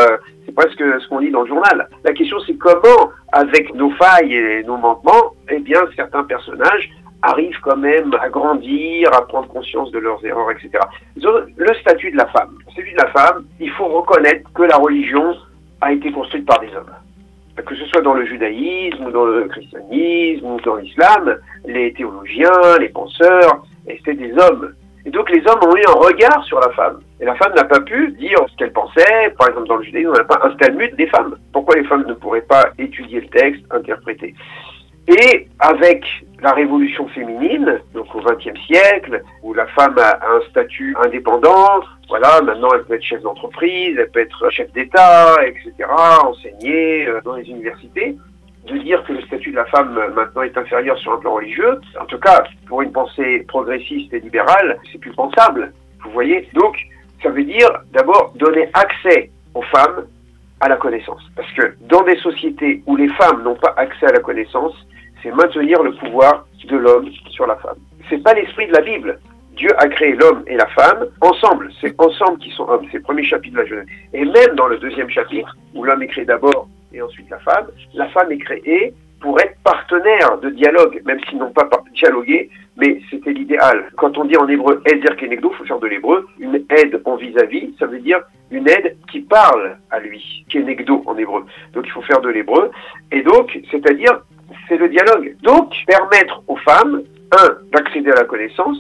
[0.47, 1.89] c'est presque ce qu'on lit dans le journal.
[2.05, 6.91] La question, c'est comment, avec nos failles et nos manquements, eh bien, certains personnages
[7.25, 10.71] arrivent quand même à grandir, à prendre conscience de leurs erreurs, etc.
[11.17, 12.57] Le statut de la femme.
[12.67, 15.35] Le statut de la femme, il faut reconnaître que la religion
[15.81, 16.93] a été construite par des hommes.
[17.65, 22.79] Que ce soit dans le judaïsme, ou dans le christianisme, ou dans l'islam, les théologiens,
[22.81, 24.75] les penseurs, c'était des hommes.
[25.07, 27.01] Et donc les hommes ont eu un regard sur la femme.
[27.21, 29.31] Et la femme n'a pas pu dire ce qu'elle pensait.
[29.39, 31.37] Par exemple, dans le judaïsme, on n'a pas un stalmud des femmes.
[31.53, 34.35] Pourquoi les femmes ne pourraient pas étudier le texte, interpréter?
[35.07, 36.05] Et avec
[36.41, 42.41] la révolution féminine, donc au XXe siècle, où la femme a un statut indépendant, voilà,
[42.43, 45.73] maintenant elle peut être chef d'entreprise, elle peut être chef d'État, etc.,
[46.25, 48.17] enseigner euh, dans les universités
[48.67, 51.35] de dire que le statut de la femme euh, maintenant est inférieur sur un plan
[51.35, 55.73] religieux, en tout cas pour une pensée progressiste et libérale, c'est plus pensable.
[56.05, 56.79] Vous voyez Donc
[57.23, 60.07] ça veut dire d'abord donner accès aux femmes
[60.61, 61.23] à la connaissance.
[61.37, 64.75] Parce que dans des sociétés où les femmes n'ont pas accès à la connaissance,
[65.25, 67.77] c'est maintenir le pouvoir de l'homme sur la femme.
[68.09, 69.19] C'est pas l'esprit de la Bible.
[69.57, 71.71] Dieu a créé l'homme et la femme ensemble.
[71.81, 72.87] C'est ensemble qui sont hommes.
[72.91, 73.87] C'est le premier chapitre de la Genèse.
[74.13, 77.67] Et même dans le deuxième chapitre, où l'homme est créé d'abord et ensuite la femme,
[77.95, 83.01] la femme est créée pour être partenaires de dialogue, même s'ils n'ont pas dialogué, mais
[83.11, 83.91] c'était l'idéal.
[83.97, 87.17] Quand on dit en hébreu Ezer Kenegdo, il faut faire de l'hébreu, une aide en
[87.17, 88.21] vis-à-vis, ça veut dire
[88.51, 91.47] une aide qui parle à lui, Kenegdo en hébreu.
[91.73, 92.71] Donc il faut faire de l'hébreu.
[93.13, 94.21] Et donc, c'est-à-dire,
[94.69, 95.37] c'est le dialogue.
[95.43, 98.79] Donc, permettre aux femmes, un, d'accéder à la connaissance,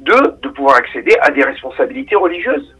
[0.00, 2.74] deux, de pouvoir accéder à des responsabilités religieuses.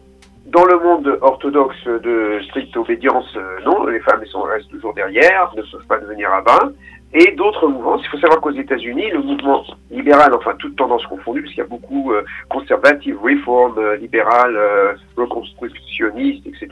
[0.46, 5.52] Dans le monde orthodoxe de stricte obédience, euh, non, les femmes sont, restent toujours derrière,
[5.56, 6.72] ne peuvent pas devenir rabbins.
[7.12, 11.42] Et d'autres mouvements, il faut savoir qu'aux États-Unis, le mouvement libéral, enfin toute tendance confondue,
[11.42, 16.68] parce qu'il y a beaucoup euh, conservative, reform, euh, libéral, euh, reconstructionniste, etc.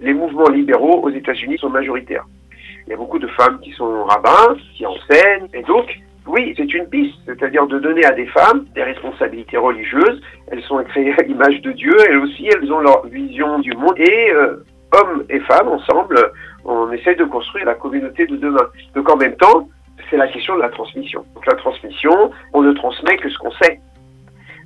[0.00, 2.24] Les mouvements libéraux aux États-Unis sont majoritaires.
[2.88, 5.84] Il y a beaucoup de femmes qui sont rabbins, qui enseignent, et donc
[6.26, 10.22] oui, c'est une piste, c'est-à-dire de donner à des femmes des responsabilités religieuses.
[10.50, 13.92] Elles sont créées à l'image de Dieu, elles aussi, elles ont leur vision du monde.
[13.98, 16.32] Et euh, hommes et femmes, ensemble,
[16.64, 18.66] on essaye de construire la communauté de demain.
[18.94, 19.68] Donc en même temps,
[20.08, 21.26] c'est la question de la transmission.
[21.34, 23.80] Donc la transmission, on ne transmet que ce qu'on sait.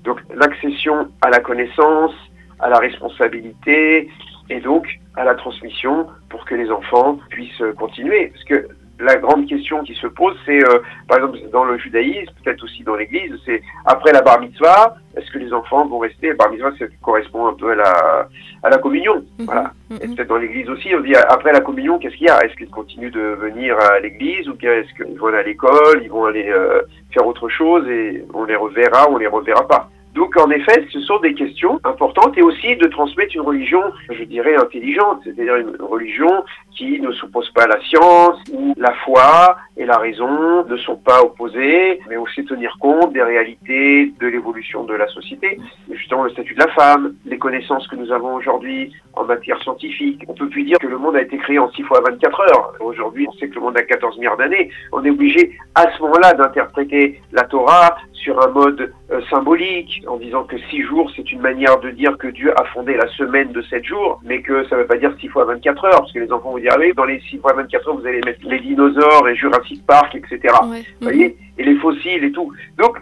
[0.05, 2.15] Donc l'accession à la connaissance,
[2.61, 4.09] à la responsabilité
[4.53, 4.87] et donc
[5.17, 8.29] à la transmission pour que les enfants puissent continuer.
[8.29, 8.69] Parce que
[9.03, 10.79] la grande question qui se pose, c'est, euh,
[11.09, 15.31] par exemple, dans le judaïsme, peut-être aussi dans l'Église, c'est après la bar mitzvah, est-ce
[15.33, 16.29] que les enfants vont rester?
[16.29, 18.29] La bar mitzvah, ça correspond un peu à la,
[18.63, 19.25] à la communion.
[19.39, 19.73] Mhm, voilà.
[19.91, 19.99] mhm.
[20.03, 22.45] Et peut-être dans l'Église aussi, on dit après la communion, qu'est-ce qu'il y a?
[22.45, 26.01] Est-ce qu'ils continuent de venir à l'Église ou bien est-ce qu'ils vont aller à l'école,
[26.03, 26.83] ils vont aller euh,
[27.13, 29.89] faire autre chose et on les reverra ou on les reverra pas?
[30.13, 34.25] Donc en effet, ce sont des questions importantes et aussi de transmettre une religion, je
[34.25, 36.45] dirais, intelligente, c'est-à-dire une religion
[36.77, 40.97] qui ne s'oppose pas à la science, où la foi et la raison ne sont
[40.97, 45.59] pas opposées, mais aussi tenir compte des réalités de l'évolution de la société,
[45.91, 49.61] et justement le statut de la femme, les connaissances que nous avons aujourd'hui en matière
[49.63, 50.25] scientifique.
[50.29, 52.73] On peut plus dire que le monde a été créé en 6 fois 24 heures.
[52.81, 54.71] Aujourd'hui, on sait que le monde a 14 milliards d'années.
[54.93, 60.17] On est obligé à ce moment-là d'interpréter la Torah sur un mode euh, symbolique, en
[60.17, 63.53] disant que 6 jours, c'est une manière de dire que Dieu a fondé la semaine
[63.53, 66.13] de 7 jours, mais que ça ne veut pas dire 6 fois 24 heures, parce
[66.13, 69.29] que les enfants oui, dans les 6 fois 24 heures, vous allez mettre les dinosaures
[69.29, 70.55] et Jurassic Park, etc.
[70.65, 70.83] Ouais.
[71.01, 71.37] Vous voyez?
[71.59, 72.53] Et les fossiles et tout.
[72.79, 72.99] Donc,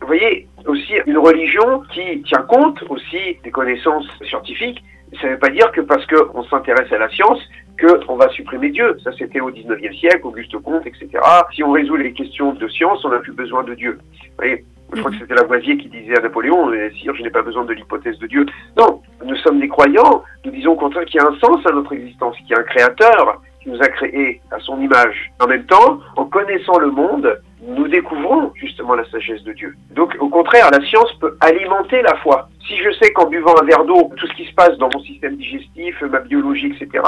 [0.00, 4.82] vous voyez, aussi une religion qui tient compte aussi des connaissances scientifiques.
[5.20, 7.40] Ça ne veut pas dire que parce qu'on s'intéresse à la science,
[7.80, 8.96] qu'on va supprimer Dieu.
[9.04, 11.08] Ça, c'était au 19e siècle, Auguste Comte, etc.
[11.54, 13.98] Si on résout les questions de science, on n'a plus besoin de Dieu.
[14.20, 14.64] Vous voyez?
[14.92, 17.64] Je crois que c'était Lavoisier qui disait à Napoléon, euh, sire, je n'ai pas besoin
[17.64, 18.46] de l'hypothèse de Dieu.
[18.76, 21.72] Non, nous sommes des croyants, nous disons au contraire qu'il y a un sens à
[21.72, 25.32] notre existence, qu'il y a un créateur qui nous a créés à son image.
[25.40, 29.74] En même temps, en connaissant le monde, nous découvrons justement la sagesse de Dieu.
[29.90, 32.48] Donc au contraire, la science peut alimenter la foi.
[32.66, 35.00] Si je sais qu'en buvant un verre d'eau, tout ce qui se passe dans mon
[35.00, 37.02] système digestif, ma biologie, etc.,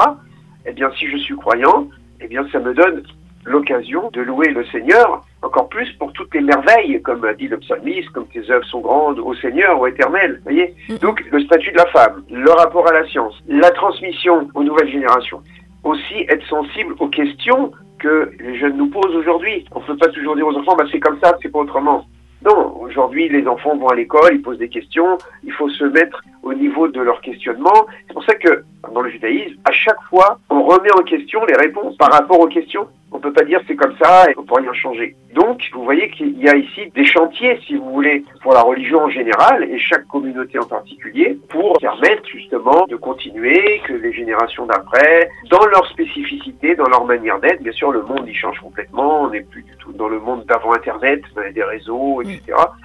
[0.67, 1.89] eh bien si je suis croyant,
[2.21, 3.05] eh bien ça me donne
[3.49, 7.59] l'occasion de louer le Seigneur encore plus pour toutes les merveilles, comme a dit le
[7.59, 10.41] psalmiste, comme tes œuvres sont grandes au Seigneur, au éternel.
[10.45, 14.65] Voyez Donc le statut de la femme, le rapport à la science, la transmission aux
[14.65, 15.43] nouvelles générations,
[15.85, 19.65] aussi être sensible aux questions que les jeunes nous posent aujourd'hui.
[19.73, 22.05] On ne peut pas toujours dire aux enfants, bah, c'est comme ça, c'est pas autrement.
[22.45, 26.23] Non, aujourd'hui, les enfants vont à l'école, ils posent des questions, il faut se mettre
[26.45, 27.87] au niveau de leur questionnement.
[28.07, 31.57] C'est pour ça que, dans le judaïsme, à chaque fois, on remet en question les
[31.57, 32.87] réponses par rapport aux questions.
[33.11, 35.17] On peut pas dire c'est comme ça et on peut rien changer.
[35.35, 39.01] Donc, vous voyez qu'il y a ici des chantiers, si vous voulez, pour la religion
[39.01, 44.67] en général et chaque communauté en particulier, pour permettre justement de continuer, que les générations
[44.67, 49.23] d'après, dans leur spécificité, dans leur manière d'être, bien sûr, le monde y change complètement.
[49.23, 51.23] On n'est plus du tout dans le monde d'avant Internet,
[51.55, 52.43] des réseaux, etc.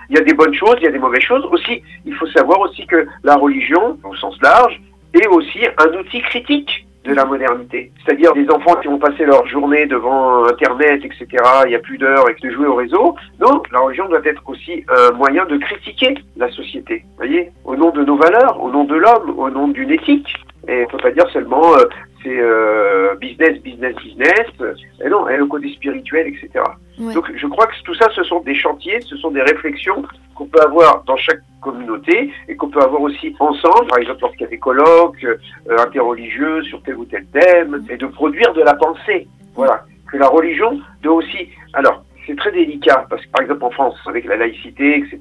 [0.10, 1.46] Il y a des bonnes choses, il y a des mauvaises choses.
[1.52, 4.82] Aussi, il faut savoir aussi que la religion, au sens large,
[5.14, 7.91] est aussi un outil critique de la modernité.
[8.04, 11.28] C'est-à-dire des enfants qui vont passer leur journée devant Internet, etc.,
[11.66, 13.16] il n'y a plus d'heures et de jouer au réseau.
[13.41, 17.04] Non, la religion doit être aussi un moyen de critiquer la société.
[17.18, 20.34] Voyez Au nom de nos valeurs, au nom de l'homme, au nom d'une éthique.
[20.68, 21.84] Et on peut pas dire seulement euh,
[22.24, 24.78] c'est euh, business, business, business.
[25.04, 26.64] Et non, et le côté spirituel, etc.
[27.00, 27.14] Ouais.
[27.14, 30.04] Donc je crois que tout ça, ce sont des chantiers, ce sont des réflexions
[30.36, 34.44] qu'on peut avoir dans chaque communauté et qu'on peut avoir aussi ensemble, par exemple lorsqu'il
[34.44, 35.38] y a des colloques euh,
[35.80, 39.28] interreligieux sur tel ou tel thème, et de produire de la pensée.
[39.56, 39.84] Voilà.
[40.12, 41.50] Que la religion doit aussi...
[41.74, 45.20] Alors, c'est très délicat, parce que par exemple en France, avec la laïcité, etc.,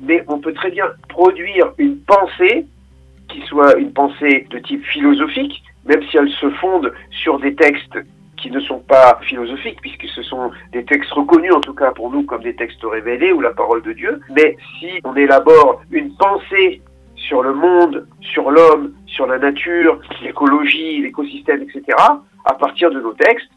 [0.00, 2.66] mais on peut très bien produire une pensée
[3.28, 7.98] qui soit une pensée de type philosophique, même si elle se fonde sur des textes
[8.36, 12.10] qui ne sont pas philosophiques, puisque ce sont des textes reconnus, en tout cas pour
[12.10, 14.20] nous, comme des textes révélés ou la parole de Dieu.
[14.30, 16.80] Mais si on élabore une pensée
[17.16, 21.82] sur le monde, sur l'homme, sur la nature, l'écologie, l'écosystème, etc.,
[22.44, 23.50] à partir de nos textes,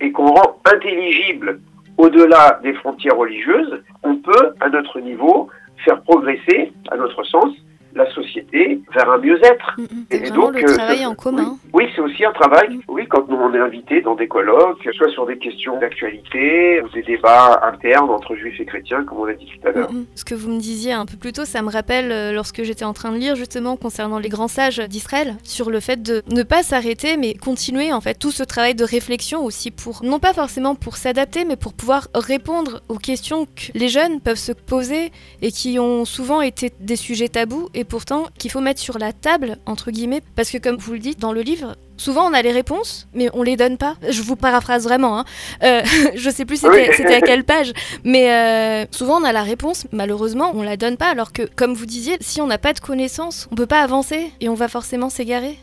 [0.00, 1.60] et qu'on rend intelligible
[1.96, 5.48] au-delà des frontières religieuses, on peut, à notre niveau,
[5.84, 7.52] faire progresser, à notre sens,
[7.94, 9.76] la société vers un mieux-être.
[9.78, 10.04] Mm, mm.
[10.10, 11.56] c'est vraiment le travail en commun.
[11.72, 12.76] Oui, c'est aussi un travail.
[12.76, 12.80] Mm.
[12.88, 16.88] Oui, quand nous on est invité dans des colloques, soit sur des questions d'actualité, ou
[16.88, 19.90] des débats internes entre juifs et chrétiens, comme on l'a dit tout à l'heure.
[20.14, 22.84] Ce que vous me disiez un peu plus tôt, ça me rappelle euh, lorsque j'étais
[22.84, 26.42] en train de lire justement concernant les grands sages d'Israël, sur le fait de ne
[26.42, 30.32] pas s'arrêter, mais continuer en fait tout ce travail de réflexion aussi pour, non pas
[30.32, 35.10] forcément pour s'adapter, mais pour pouvoir répondre aux questions que les jeunes peuvent se poser
[35.42, 39.12] et qui ont souvent été des sujets tabous et pourtant qu'il faut mettre sur la
[39.12, 42.42] table, entre guillemets, parce que comme vous le dites dans le livre, souvent on a
[42.42, 43.94] les réponses, mais on les donne pas.
[44.10, 45.24] Je vous paraphrase vraiment, hein.
[45.62, 45.82] Euh,
[46.16, 47.72] je sais plus c'était à quelle page,
[48.02, 51.72] mais euh, souvent on a la réponse, malheureusement on la donne pas, alors que comme
[51.72, 54.66] vous disiez, si on n'a pas de connaissances, on peut pas avancer et on va
[54.66, 55.56] forcément s'égarer.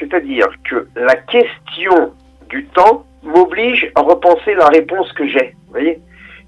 [0.00, 2.12] C'est-à-dire que la question
[2.48, 5.54] du temps m'oblige à repenser la réponse que j'ai.
[5.66, 6.00] Vous voyez?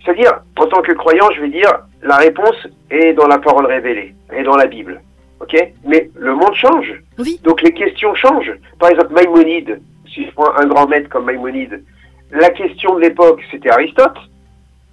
[0.04, 1.70] C'est-à-dire, en tant que croyant, je vais dire,
[2.04, 5.00] la réponse est dans la parole révélée, est dans la Bible.
[5.40, 5.56] ok?
[5.84, 7.02] Mais le monde change.
[7.18, 7.40] Oui.
[7.42, 8.52] Donc les questions changent.
[8.78, 11.82] Par exemple, Maïmonide, si je prends un grand maître comme Maïmonide,
[12.30, 14.18] la question de l'époque, c'était Aristote,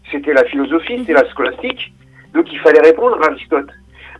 [0.09, 1.93] c'était la philosophie, c'était la scolastique,
[2.33, 3.69] donc il fallait répondre à Aristote.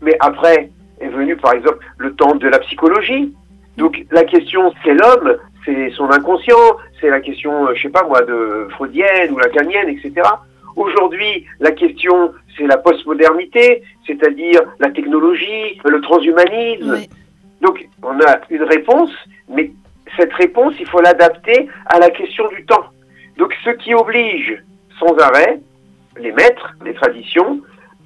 [0.02, 0.70] Mais après
[1.00, 3.34] est venu, par exemple, le temps de la psychologie.
[3.78, 8.04] Donc la question, c'est l'homme, c'est son inconscient, c'est la question, euh, je sais pas
[8.04, 10.28] moi, de freudienne ou lacanienne, etc.
[10.76, 17.07] Aujourd'hui, la question, c'est la postmodernité, c'est-à-dire la technologie, le transhumanisme.
[17.61, 19.11] Donc, on a une réponse,
[19.49, 19.72] mais
[20.17, 22.86] cette réponse, il faut l'adapter à la question du temps.
[23.38, 24.61] Donc, ce qui oblige
[24.99, 25.59] sans arrêt
[26.17, 27.61] les maîtres, les traditions,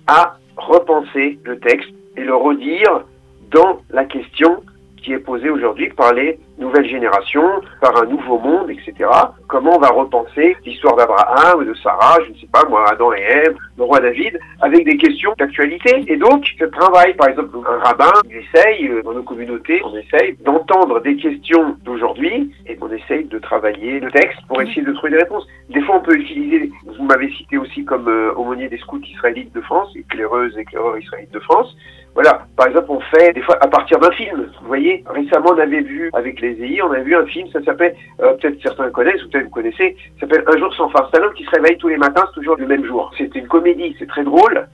[0.08, 3.04] à repenser le texte et le redire
[3.52, 4.64] dans la question
[4.98, 7.44] qui est posée aujourd'hui par les nouvelle génération,
[7.82, 9.10] par un nouveau monde, etc.
[9.48, 13.22] Comment on va repenser l'histoire d'Abraham, de Sarah, je ne sais pas moi, Adam et
[13.22, 16.04] Ève, le roi David, avec des questions d'actualité.
[16.08, 19.96] Et donc, ce travail, par exemple, un rabbin, il essaye, euh, dans nos communautés, on
[19.96, 24.92] essaye d'entendre des questions d'aujourd'hui et on essaye de travailler le texte pour essayer de
[24.94, 25.46] trouver des réponses.
[25.70, 29.54] Des fois, on peut utiliser, vous m'avez cité aussi comme euh, aumônier des scouts israélites
[29.54, 31.76] de France, éclaireuses, éclaireurs israélites de France.
[32.16, 34.50] Voilà, par exemple, on fait des fois à partir d'un film.
[34.62, 37.62] Vous voyez, récemment, on avait vu avec les EI, on a vu un film, ça
[37.62, 41.06] s'appelle, euh, peut-être certains connaissent, ou peut-être vous connaissez, ça s'appelle Un jour sans fin.
[41.12, 43.12] C'est un homme qui se réveille tous les matins, c'est toujours le même jour.
[43.18, 44.66] C'est une comédie, c'est très drôle,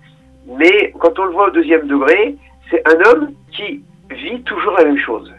[0.48, 2.36] mais quand on le voit au deuxième degré,
[2.70, 5.34] c'est un homme qui vit toujours la même chose.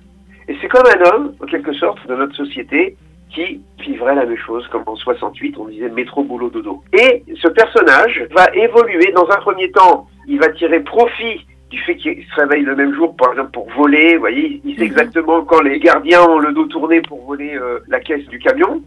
[0.48, 2.96] Et c'est comme un homme, en quelque sorte, de notre société,
[3.30, 6.82] qui vivrait la même chose, comme en 68, on disait métro, boulot, dodo.
[6.92, 11.96] Et ce personnage va évoluer dans un premier temps, il va tirer profit du fait
[11.96, 14.14] qu'il se réveille le même jour, par exemple, pour voler.
[14.14, 14.86] Vous voyez, il sait mhm.
[14.86, 18.82] exactement quand les gardiens ont le dos tourné pour voler euh, la caisse du camion.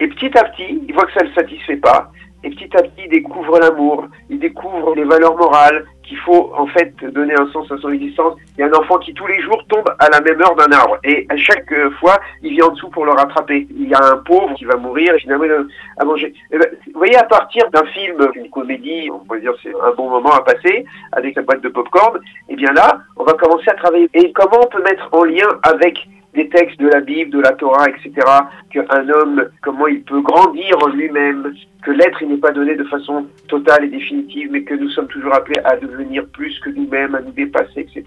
[0.00, 2.10] Et petit à petit, il voit que ça ne le satisfait pas.
[2.42, 6.66] Et petit à petit, il découvre l'amour, il découvre les valeurs morales, qu'il faut en
[6.66, 8.34] fait donner un sens à son existence.
[8.56, 10.72] Il y a un enfant qui tous les jours tombe à la même heure d'un
[10.72, 10.98] arbre.
[11.04, 13.66] Et à chaque euh, fois, il vient en dessous pour le rattraper.
[13.70, 15.44] Il y a un pauvre qui va mourir et finalement
[15.98, 16.32] à manger.
[16.50, 19.92] Eh ben, vous voyez, à partir d'un film, une comédie, on pourrait dire c'est un
[19.96, 23.34] bon moment à passer, avec la boîte de popcorn, et eh bien là, on va
[23.34, 24.08] commencer à travailler.
[24.14, 26.08] Et comment on peut mettre en lien avec
[26.38, 28.12] des textes de la Bible, de la Torah, etc.,
[28.70, 32.84] qu'un homme, comment il peut grandir en lui-même, que l'être, il n'est pas donné de
[32.84, 37.16] façon totale et définitive, mais que nous sommes toujours appelés à devenir plus que nous-mêmes,
[37.16, 38.04] à nous dépasser, etc.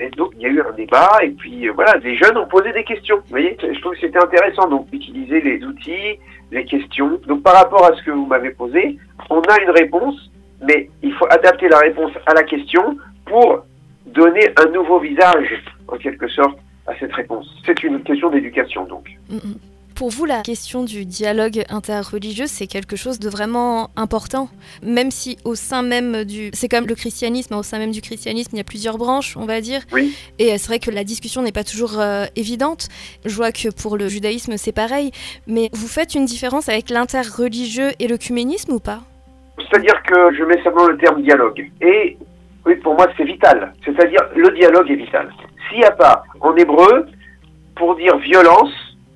[0.00, 2.48] Et donc, il y a eu un débat, et puis euh, voilà, les jeunes ont
[2.48, 3.18] posé des questions.
[3.18, 6.18] Vous voyez, je trouve que c'était intéressant, donc, d'utiliser les outils,
[6.50, 7.20] les questions.
[7.28, 8.98] Donc, par rapport à ce que vous m'avez posé,
[9.30, 10.32] on a une réponse,
[10.66, 13.64] mais il faut adapter la réponse à la question pour
[14.06, 17.46] donner un nouveau visage, en quelque sorte, à cette réponse.
[17.64, 19.08] C'est une question d'éducation donc.
[19.28, 19.54] Mm, mm.
[19.96, 24.50] Pour vous, la question du dialogue interreligieux, c'est quelque chose de vraiment important,
[24.82, 26.50] même si au sein même du...
[26.52, 29.46] C'est comme le christianisme, au sein même du christianisme, il y a plusieurs branches, on
[29.46, 29.80] va dire.
[29.92, 30.14] Oui.
[30.38, 32.88] Et c'est vrai que la discussion n'est pas toujours euh, évidente.
[33.24, 35.12] Je vois que pour le judaïsme, c'est pareil.
[35.46, 39.00] Mais vous faites une différence avec l'interreligieux et l'œcuménisme ou pas?
[39.56, 41.70] C'est-à-dire que je mets simplement le terme dialogue.
[41.80, 42.18] Et
[42.66, 43.72] oui, pour moi, c'est vital.
[43.82, 45.32] C'est-à-dire, le dialogue est vital.
[45.68, 47.06] S'il n'y a pas, en hébreu,
[47.74, 48.72] pour dire violence,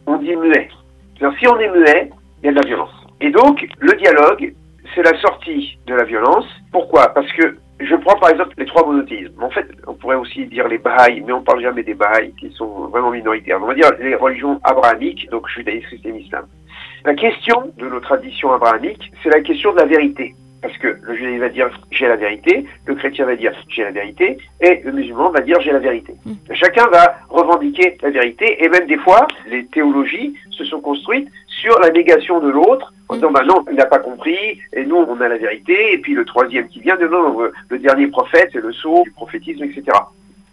[0.07, 0.69] on dit muet.
[1.39, 2.11] Si on est muet,
[2.43, 2.91] il y a de la violence.
[3.21, 4.55] Et donc, le dialogue,
[4.95, 6.47] c'est la sortie de la violence.
[6.73, 7.09] Pourquoi?
[7.09, 9.43] Parce que je prends par exemple les trois monothéismes.
[9.43, 12.51] En fait, on pourrait aussi dire les Bahaïs, mais on parle jamais des Bahaïs qui
[12.53, 13.59] sont vraiment minoritaires.
[13.63, 16.47] On va dire les religions abrahamiques, donc judaïsme, christianisme, islam.
[17.05, 20.35] La question de nos traditions abrahamiques, c'est la question de la vérité.
[20.63, 23.91] Parce que le judaïsme va dire j'ai la vérité, le chrétien va dire j'ai la
[23.91, 26.15] vérité, et le musulman va dire j'ai la vérité.
[26.25, 26.33] Mm.
[26.53, 31.79] Chacun va revendiquer la vérité, et même des fois, les théologies se sont construites sur
[31.81, 35.21] la négation de l'autre, en disant bah non, il n'a pas compris, et nous on
[35.21, 37.39] a la vérité, et puis le troisième qui vient de non,
[37.69, 39.83] le dernier prophète, c'est le sceau du prophétisme, etc.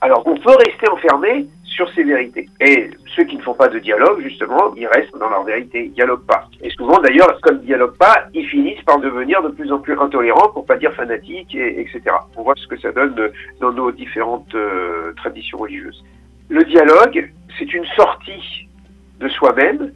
[0.01, 2.49] Alors on peut rester enfermé sur ces vérités.
[2.59, 5.93] Et ceux qui ne font pas de dialogue, justement, ils restent dans leur vérité, ils
[5.93, 6.47] dialoguent pas.
[6.61, 9.97] Et souvent d'ailleurs, comme ils dialoguent pas, ils finissent par devenir de plus en plus
[9.99, 12.01] intolérants, pour pas dire fanatiques, et, etc.
[12.35, 13.15] On voit ce que ça donne
[13.61, 16.03] dans nos différentes euh, traditions religieuses.
[16.49, 18.67] Le dialogue, c'est une sortie
[19.19, 19.91] de soi-même,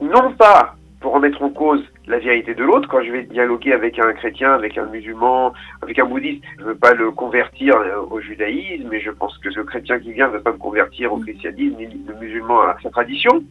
[0.00, 2.88] non pas pour remettre en cause la vérité de l'autre.
[2.88, 5.52] Quand je vais dialoguer avec un chrétien, avec un musulman,
[5.82, 9.36] avec un bouddhiste, je ne veux pas le convertir euh, au judaïsme, mais je pense
[9.38, 12.62] que le chrétien qui vient ne veut pas me convertir au christianisme, ni le musulman
[12.62, 13.44] à sa tradition.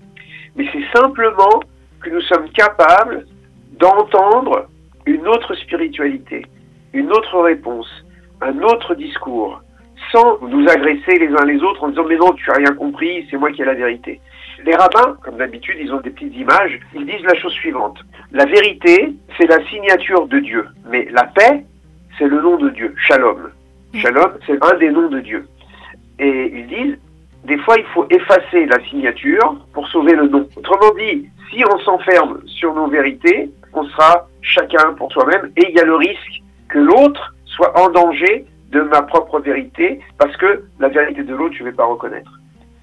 [0.55, 1.61] Mais c'est simplement
[2.01, 3.25] que nous sommes capables
[3.79, 4.67] d'entendre
[5.05, 6.45] une autre spiritualité,
[6.93, 7.87] une autre réponse,
[8.41, 9.61] un autre discours,
[10.11, 13.27] sans nous agresser les uns les autres en disant mais non, tu as rien compris,
[13.29, 14.19] c'est moi qui ai la vérité.
[14.65, 17.99] Les rabbins, comme d'habitude, ils ont des petites images, ils disent la chose suivante.
[18.31, 21.63] La vérité, c'est la signature de Dieu, mais la paix,
[22.17, 23.51] c'est le nom de Dieu, Shalom.
[23.93, 23.99] Mm.
[23.99, 25.47] Shalom, c'est un des noms de Dieu.
[26.19, 26.97] Et ils disent,
[27.45, 30.47] des fois, il faut effacer la signature pour sauver le nom.
[30.55, 35.75] Autrement dit, si on s'enferme sur nos vérités, on sera chacun pour soi-même et il
[35.75, 40.63] y a le risque que l'autre soit en danger de ma propre vérité parce que
[40.79, 42.31] la vérité de l'autre, je ne vais pas reconnaître.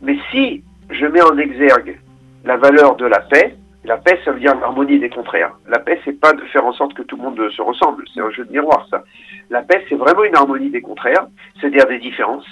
[0.01, 1.99] Mais si je mets en exergue
[2.45, 3.57] la valeur de la paix.
[3.85, 5.53] La paix, ça veut dire l'harmonie des contraires.
[5.69, 8.05] La paix, c'est pas de faire en sorte que tout le monde se ressemble.
[8.15, 9.05] C'est un jeu de miroir, ça.
[9.51, 11.27] La paix, c'est vraiment une harmonie des contraires,
[11.61, 12.47] c'est-à-dire des différences.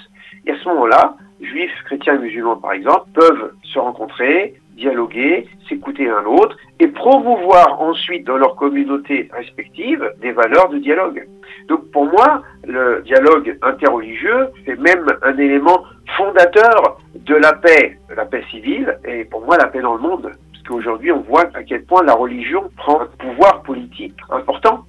[0.45, 6.05] Et à ce moment-là, juifs, chrétiens et musulmans, par exemple, peuvent se rencontrer, dialoguer, s'écouter
[6.05, 11.27] l'un l'autre et promouvoir ensuite dans leur communauté respective des valeurs de dialogue.
[11.67, 15.83] Donc pour moi, le dialogue interreligieux est même un élément
[16.17, 20.31] fondateur de la paix, la paix civile et pour moi la paix dans le monde.
[20.51, 24.85] Parce qu'aujourd'hui on voit à quel point la religion prend un pouvoir politique important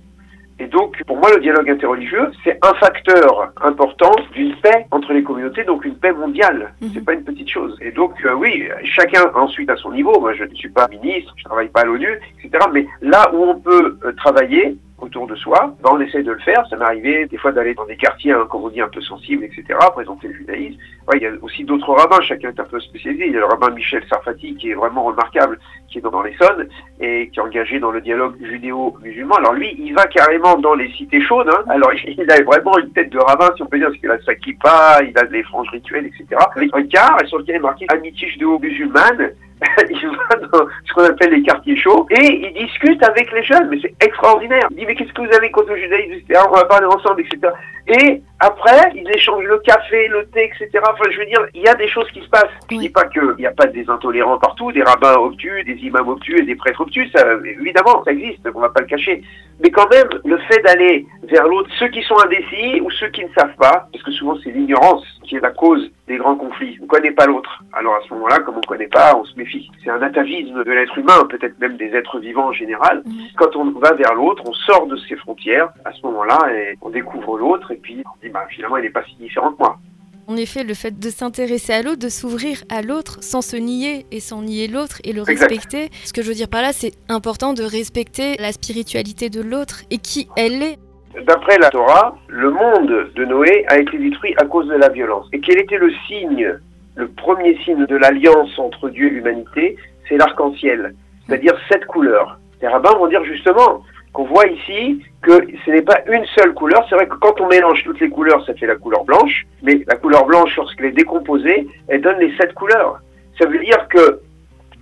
[0.64, 5.22] et donc, pour moi, le dialogue interreligieux, c'est un facteur important d'une paix entre les
[5.22, 6.72] communautés, donc une paix mondiale.
[6.80, 6.90] Mhm.
[6.94, 7.76] C'est pas une petite chose.
[7.82, 10.18] Et donc, euh, oui, chacun ensuite à son niveau.
[10.20, 12.64] Moi, je ne suis pas ministre, je travaille pas à l'ONU, etc.
[12.72, 16.38] Mais là où on peut euh, travailler, autour de soi, ben on essaye de le
[16.40, 16.66] faire.
[16.68, 20.28] Ça m'est arrivé des fois d'aller dans des quartiers, hein, un peu sensibles, etc., présenter
[20.28, 20.78] le judaïsme.
[21.14, 23.26] il y a aussi d'autres rabbins, chacun est un peu spécialisé.
[23.26, 26.68] Il y a le rabbin Michel Sarfati qui est vraiment remarquable, qui est dans l'Essonne
[27.00, 29.36] et qui est engagé dans le dialogue judéo-musulman.
[29.36, 31.48] Alors lui, il va carrément dans les cités chaudes.
[31.48, 31.64] Hein.
[31.68, 34.18] Alors il a vraiment une tête de rabbin, si on peut dire, parce qu'il a
[34.22, 36.40] sa kippa, il a des franges rituelles, etc.
[36.56, 39.32] Avec un car sur lequel est marqué amitié judéo-musulmane
[39.90, 43.68] il va dans ce qu'on appelle les quartiers chauds et il discute avec les jeunes,
[43.70, 44.66] mais c'est extraordinaire.
[44.70, 46.24] Il dit mais qu'est-ce que vous avez contre le judaïsme.
[46.48, 47.52] On va parler ensemble, etc.
[47.88, 50.68] Et après, ils échangent le café, le thé, etc.
[50.82, 52.50] Enfin, je veux dire, il y a des choses qui se passent.
[52.70, 56.08] Je dis pas qu'il n'y a pas des intolérants partout, des rabbins obtus, des imams
[56.08, 57.08] obtus et des prêtres obtus.
[57.16, 59.22] Ça, évidemment, ça existe, on va pas le cacher.
[59.60, 63.24] Mais quand même, le fait d'aller vers l'autre, ceux qui sont indécis ou ceux qui
[63.24, 66.76] ne savent pas, parce que souvent c'est l'ignorance qui est la cause des grands conflits.
[66.80, 67.62] On ne connaît pas l'autre.
[67.72, 69.70] Alors à ce moment-là, comme on ne connaît pas, on se méfie.
[69.82, 73.02] C'est un atavisme de l'être humain, peut-être même des êtres vivants en général.
[73.36, 75.70] Quand on va vers l'autre, on sort de ses frontières.
[75.84, 78.90] À ce moment-là, et on découvre l'autre et puis on dit bah, finalement il n'est
[78.90, 79.78] pas si différent que moi.
[80.26, 84.06] En effet, le fait de s'intéresser à l'autre, de s'ouvrir à l'autre sans se nier
[84.10, 85.90] et sans nier l'autre et le respecter.
[86.04, 89.82] Ce que je veux dire par là, c'est important de respecter la spiritualité de l'autre
[89.90, 90.78] et qui elle est.
[91.26, 95.28] D'après la Torah, le monde de Noé a été détruit à cause de la violence.
[95.32, 96.58] Et quel était le signe,
[96.96, 99.76] le premier signe de l'alliance entre Dieu et l'humanité?
[100.08, 100.94] C'est l'arc-en-ciel,
[101.26, 102.38] c'est-à-dire sept couleurs.
[102.62, 106.86] Les rabbins vont dire justement qu'on voit ici que ce n'est pas une seule couleur.
[106.88, 109.82] C'est vrai que quand on mélange toutes les couleurs, ça fait la couleur blanche, mais
[109.86, 113.00] la couleur blanche, lorsqu'elle est décomposée, elle donne les sept couleurs.
[113.38, 114.20] Ça veut dire que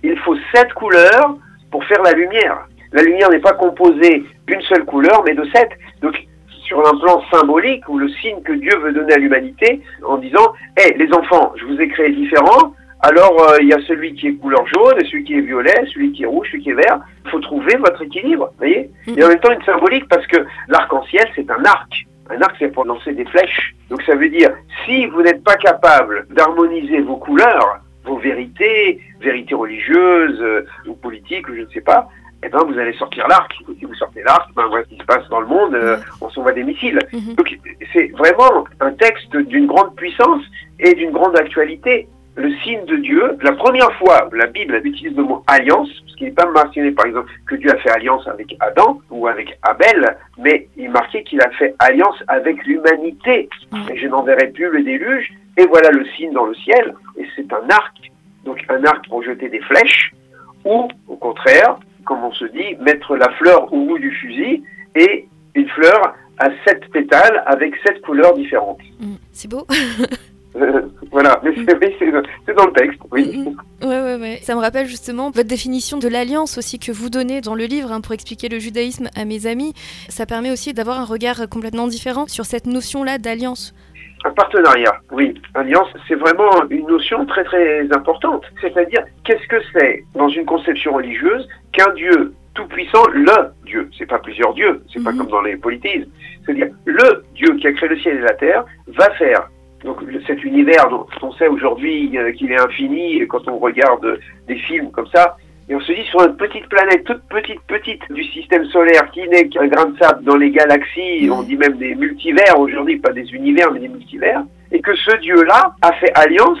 [0.03, 1.35] il faut sept couleurs
[1.71, 2.67] pour faire la lumière.
[2.91, 5.69] La lumière n'est pas composée d'une seule couleur, mais de sept.
[6.01, 6.15] Donc,
[6.65, 10.53] sur un plan symbolique, ou le signe que Dieu veut donner à l'humanité, en disant,
[10.77, 14.27] hé, les enfants, je vous ai créés différents, alors euh, il y a celui qui
[14.27, 17.01] est couleur jaune, celui qui est violet, celui qui est rouge, celui qui est vert.
[17.25, 20.37] Il faut trouver votre équilibre, vous voyez Et en même temps une symbolique parce que
[20.69, 22.07] l'arc-en-ciel c'est un arc.
[22.29, 23.75] Un arc c'est pour lancer des flèches.
[23.89, 24.51] Donc ça veut dire
[24.85, 31.49] si vous n'êtes pas capable d'harmoniser vos couleurs, vos vérités, vérités religieuses euh, ou politiques
[31.49, 32.07] ou je ne sais pas,
[32.45, 33.53] eh ben vous allez sortir l'arc.
[33.79, 36.29] Si vous sortez l'arc, ben voilà ce qui se passe dans le monde, euh, on
[36.29, 36.99] s'envoie des missiles.
[37.11, 37.35] Mhm.
[37.35, 37.57] Donc
[37.91, 40.43] c'est vraiment un texte d'une grande puissance
[40.79, 42.07] et d'une grande actualité.
[42.35, 43.37] Le signe de Dieu.
[43.41, 47.05] La première fois, la Bible utilise le mot alliance, ce qui n'est pas mentionné, par
[47.05, 51.41] exemple, que Dieu a fait alliance avec Adam ou avec Abel, mais il marquait qu'il
[51.41, 53.49] a fait alliance avec l'humanité.
[53.91, 57.51] Et je n'enverrai plus le déluge, et voilà le signe dans le ciel, et c'est
[57.53, 57.95] un arc.
[58.45, 60.13] Donc un arc pour jeter des flèches,
[60.65, 64.63] ou au contraire, comme on se dit, mettre la fleur au bout du fusil,
[64.95, 68.81] et une fleur à sept pétales avec sept couleurs différentes.
[68.99, 69.65] Mm, c'est beau.
[71.11, 73.45] voilà, mais c'est dans le texte, oui.
[73.81, 74.39] Ouais, ouais, ouais.
[74.41, 77.91] Ça me rappelle justement votre définition de l'alliance aussi que vous donnez dans le livre
[77.91, 79.73] hein, pour expliquer le judaïsme à mes amis.
[80.09, 83.73] Ça permet aussi d'avoir un regard complètement différent sur cette notion-là d'alliance.
[84.25, 85.33] Un partenariat, oui.
[85.53, 88.43] Alliance, c'est vraiment une notion très très importante.
[88.61, 94.19] C'est-à-dire, qu'est-ce que c'est dans une conception religieuse qu'un Dieu tout-puissant, le Dieu, c'est pas
[94.19, 95.17] plusieurs dieux, c'est pas mhm.
[95.17, 96.09] comme dans les polythéismes,
[96.45, 99.49] c'est-à-dire le Dieu qui a créé le ciel et la terre va faire
[99.83, 104.55] donc cet univers dont on sait aujourd'hui euh, qu'il est infini quand on regarde des
[104.55, 105.35] films comme ça,
[105.69, 109.25] et on se dit sur une petite planète, toute petite, petite du système solaire qui
[109.29, 113.13] n'est qu'un grain de sable dans les galaxies, on dit même des multivers aujourd'hui, pas
[113.13, 116.59] des univers mais des multivers, et que ce Dieu-là a fait alliance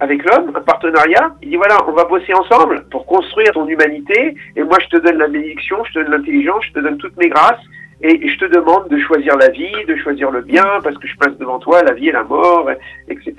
[0.00, 1.34] avec l'homme, un partenariat.
[1.42, 5.02] Il dit voilà, on va bosser ensemble pour construire ton humanité, et moi je te
[5.02, 7.60] donne la bénédiction, je te donne l'intelligence, je te donne toutes mes grâces,
[8.00, 11.16] et je te demande de choisir la vie, de choisir le bien, parce que je
[11.16, 12.70] place devant toi la vie et la mort,
[13.08, 13.34] etc.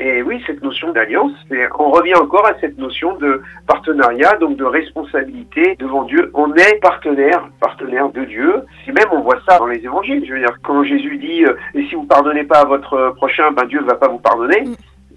[0.00, 1.32] Et oui, cette notion d'alliance,
[1.78, 6.30] on revient encore à cette notion de partenariat, donc de responsabilité devant Dieu.
[6.34, 8.56] On est partenaire, partenaire de Dieu.
[8.88, 10.24] Et même on voit ça dans les évangiles.
[10.26, 13.52] Je veux dire, quand Jésus dit euh, et si vous pardonnez pas à votre prochain,
[13.52, 14.62] ben Dieu ne va pas vous pardonner.
[14.62, 14.74] Mm.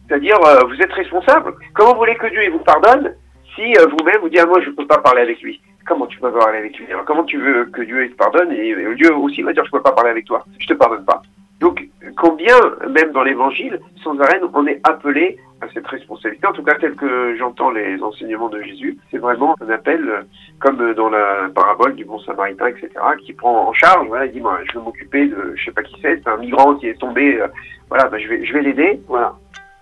[0.07, 1.53] C'est-à-dire, euh, vous êtes responsable.
[1.73, 3.13] Comment vous voulez que Dieu vous pardonne?
[3.57, 6.05] Si euh, vous-même vous dites ah, moi je ne peux pas parler avec lui Comment
[6.05, 6.85] tu peux parler avec lui?
[7.05, 9.81] Comment tu veux que Dieu te pardonne et Dieu aussi va dire je ne peux
[9.81, 10.45] pas parler avec toi.
[10.59, 11.21] Je te pardonne pas.
[11.61, 11.87] Donc,
[12.17, 12.57] combien,
[12.89, 16.93] même dans l'Évangile, sans arrêt, on est appelé à cette responsabilité, en tout cas tel
[16.93, 20.27] que j'entends les enseignements de Jésus, c'est vraiment un appel,
[20.59, 22.89] comme dans la parabole du bon samaritain, etc.,
[23.25, 25.95] qui prend en charge, il dit, moi, je vais m'occuper de, je sais pas qui
[26.01, 27.47] c'est, c'est un migrant qui est tombé, euh,
[27.89, 29.35] voilà, ben, je vais, je vais l'aider, voilà.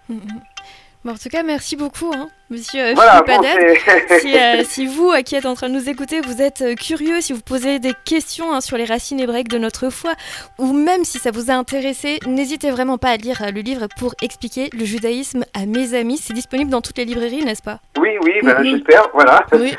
[0.10, 5.36] En tout cas, merci beaucoup, hein, monsieur euh, Philippe si, euh, si, vous, euh, qui
[5.36, 8.62] êtes en train de nous écouter, vous êtes curieux, si vous posez des questions hein,
[8.62, 10.14] sur les racines hébraïques de notre foi,
[10.60, 14.14] ou même si ça vous a intéressé, n'hésitez vraiment pas à lire le livre pour
[14.22, 16.18] expliquer le judaïsme à mes amis.
[16.18, 17.80] C'est disponible dans toutes les librairies, n'est-ce pas?
[17.98, 19.46] Oui, oui, ben, j'espère, voilà.
[19.54, 19.74] Oui,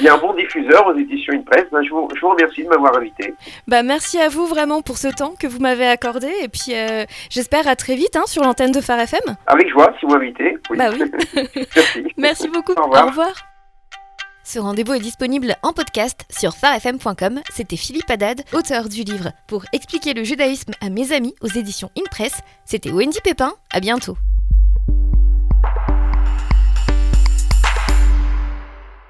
[0.00, 1.66] il y a un bon diffuseur aux éditions Une Presse.
[1.72, 3.34] Ben, je, vous, je, vous, remercie de m'avoir invité.
[3.66, 6.74] Bah, merci à vous vraiment pour ce temps que vous m'avez accordé, et puis
[7.30, 9.36] j'espère à très vite hein, sur l'antenne de Phare FM.
[9.46, 10.12] Avec joie, si vous
[10.76, 11.02] bah oui.
[11.74, 12.04] Merci.
[12.16, 12.72] Merci beaucoup.
[12.72, 13.32] Au revoir.
[14.44, 17.40] Ce rendez-vous est disponible en podcast sur farfm.com.
[17.52, 21.90] C'était Philippe Haddad, auteur du livre Pour expliquer le judaïsme à mes amis aux éditions
[21.96, 22.40] InPress.
[22.64, 23.52] C'était Wendy Pépin.
[23.72, 24.16] À bientôt.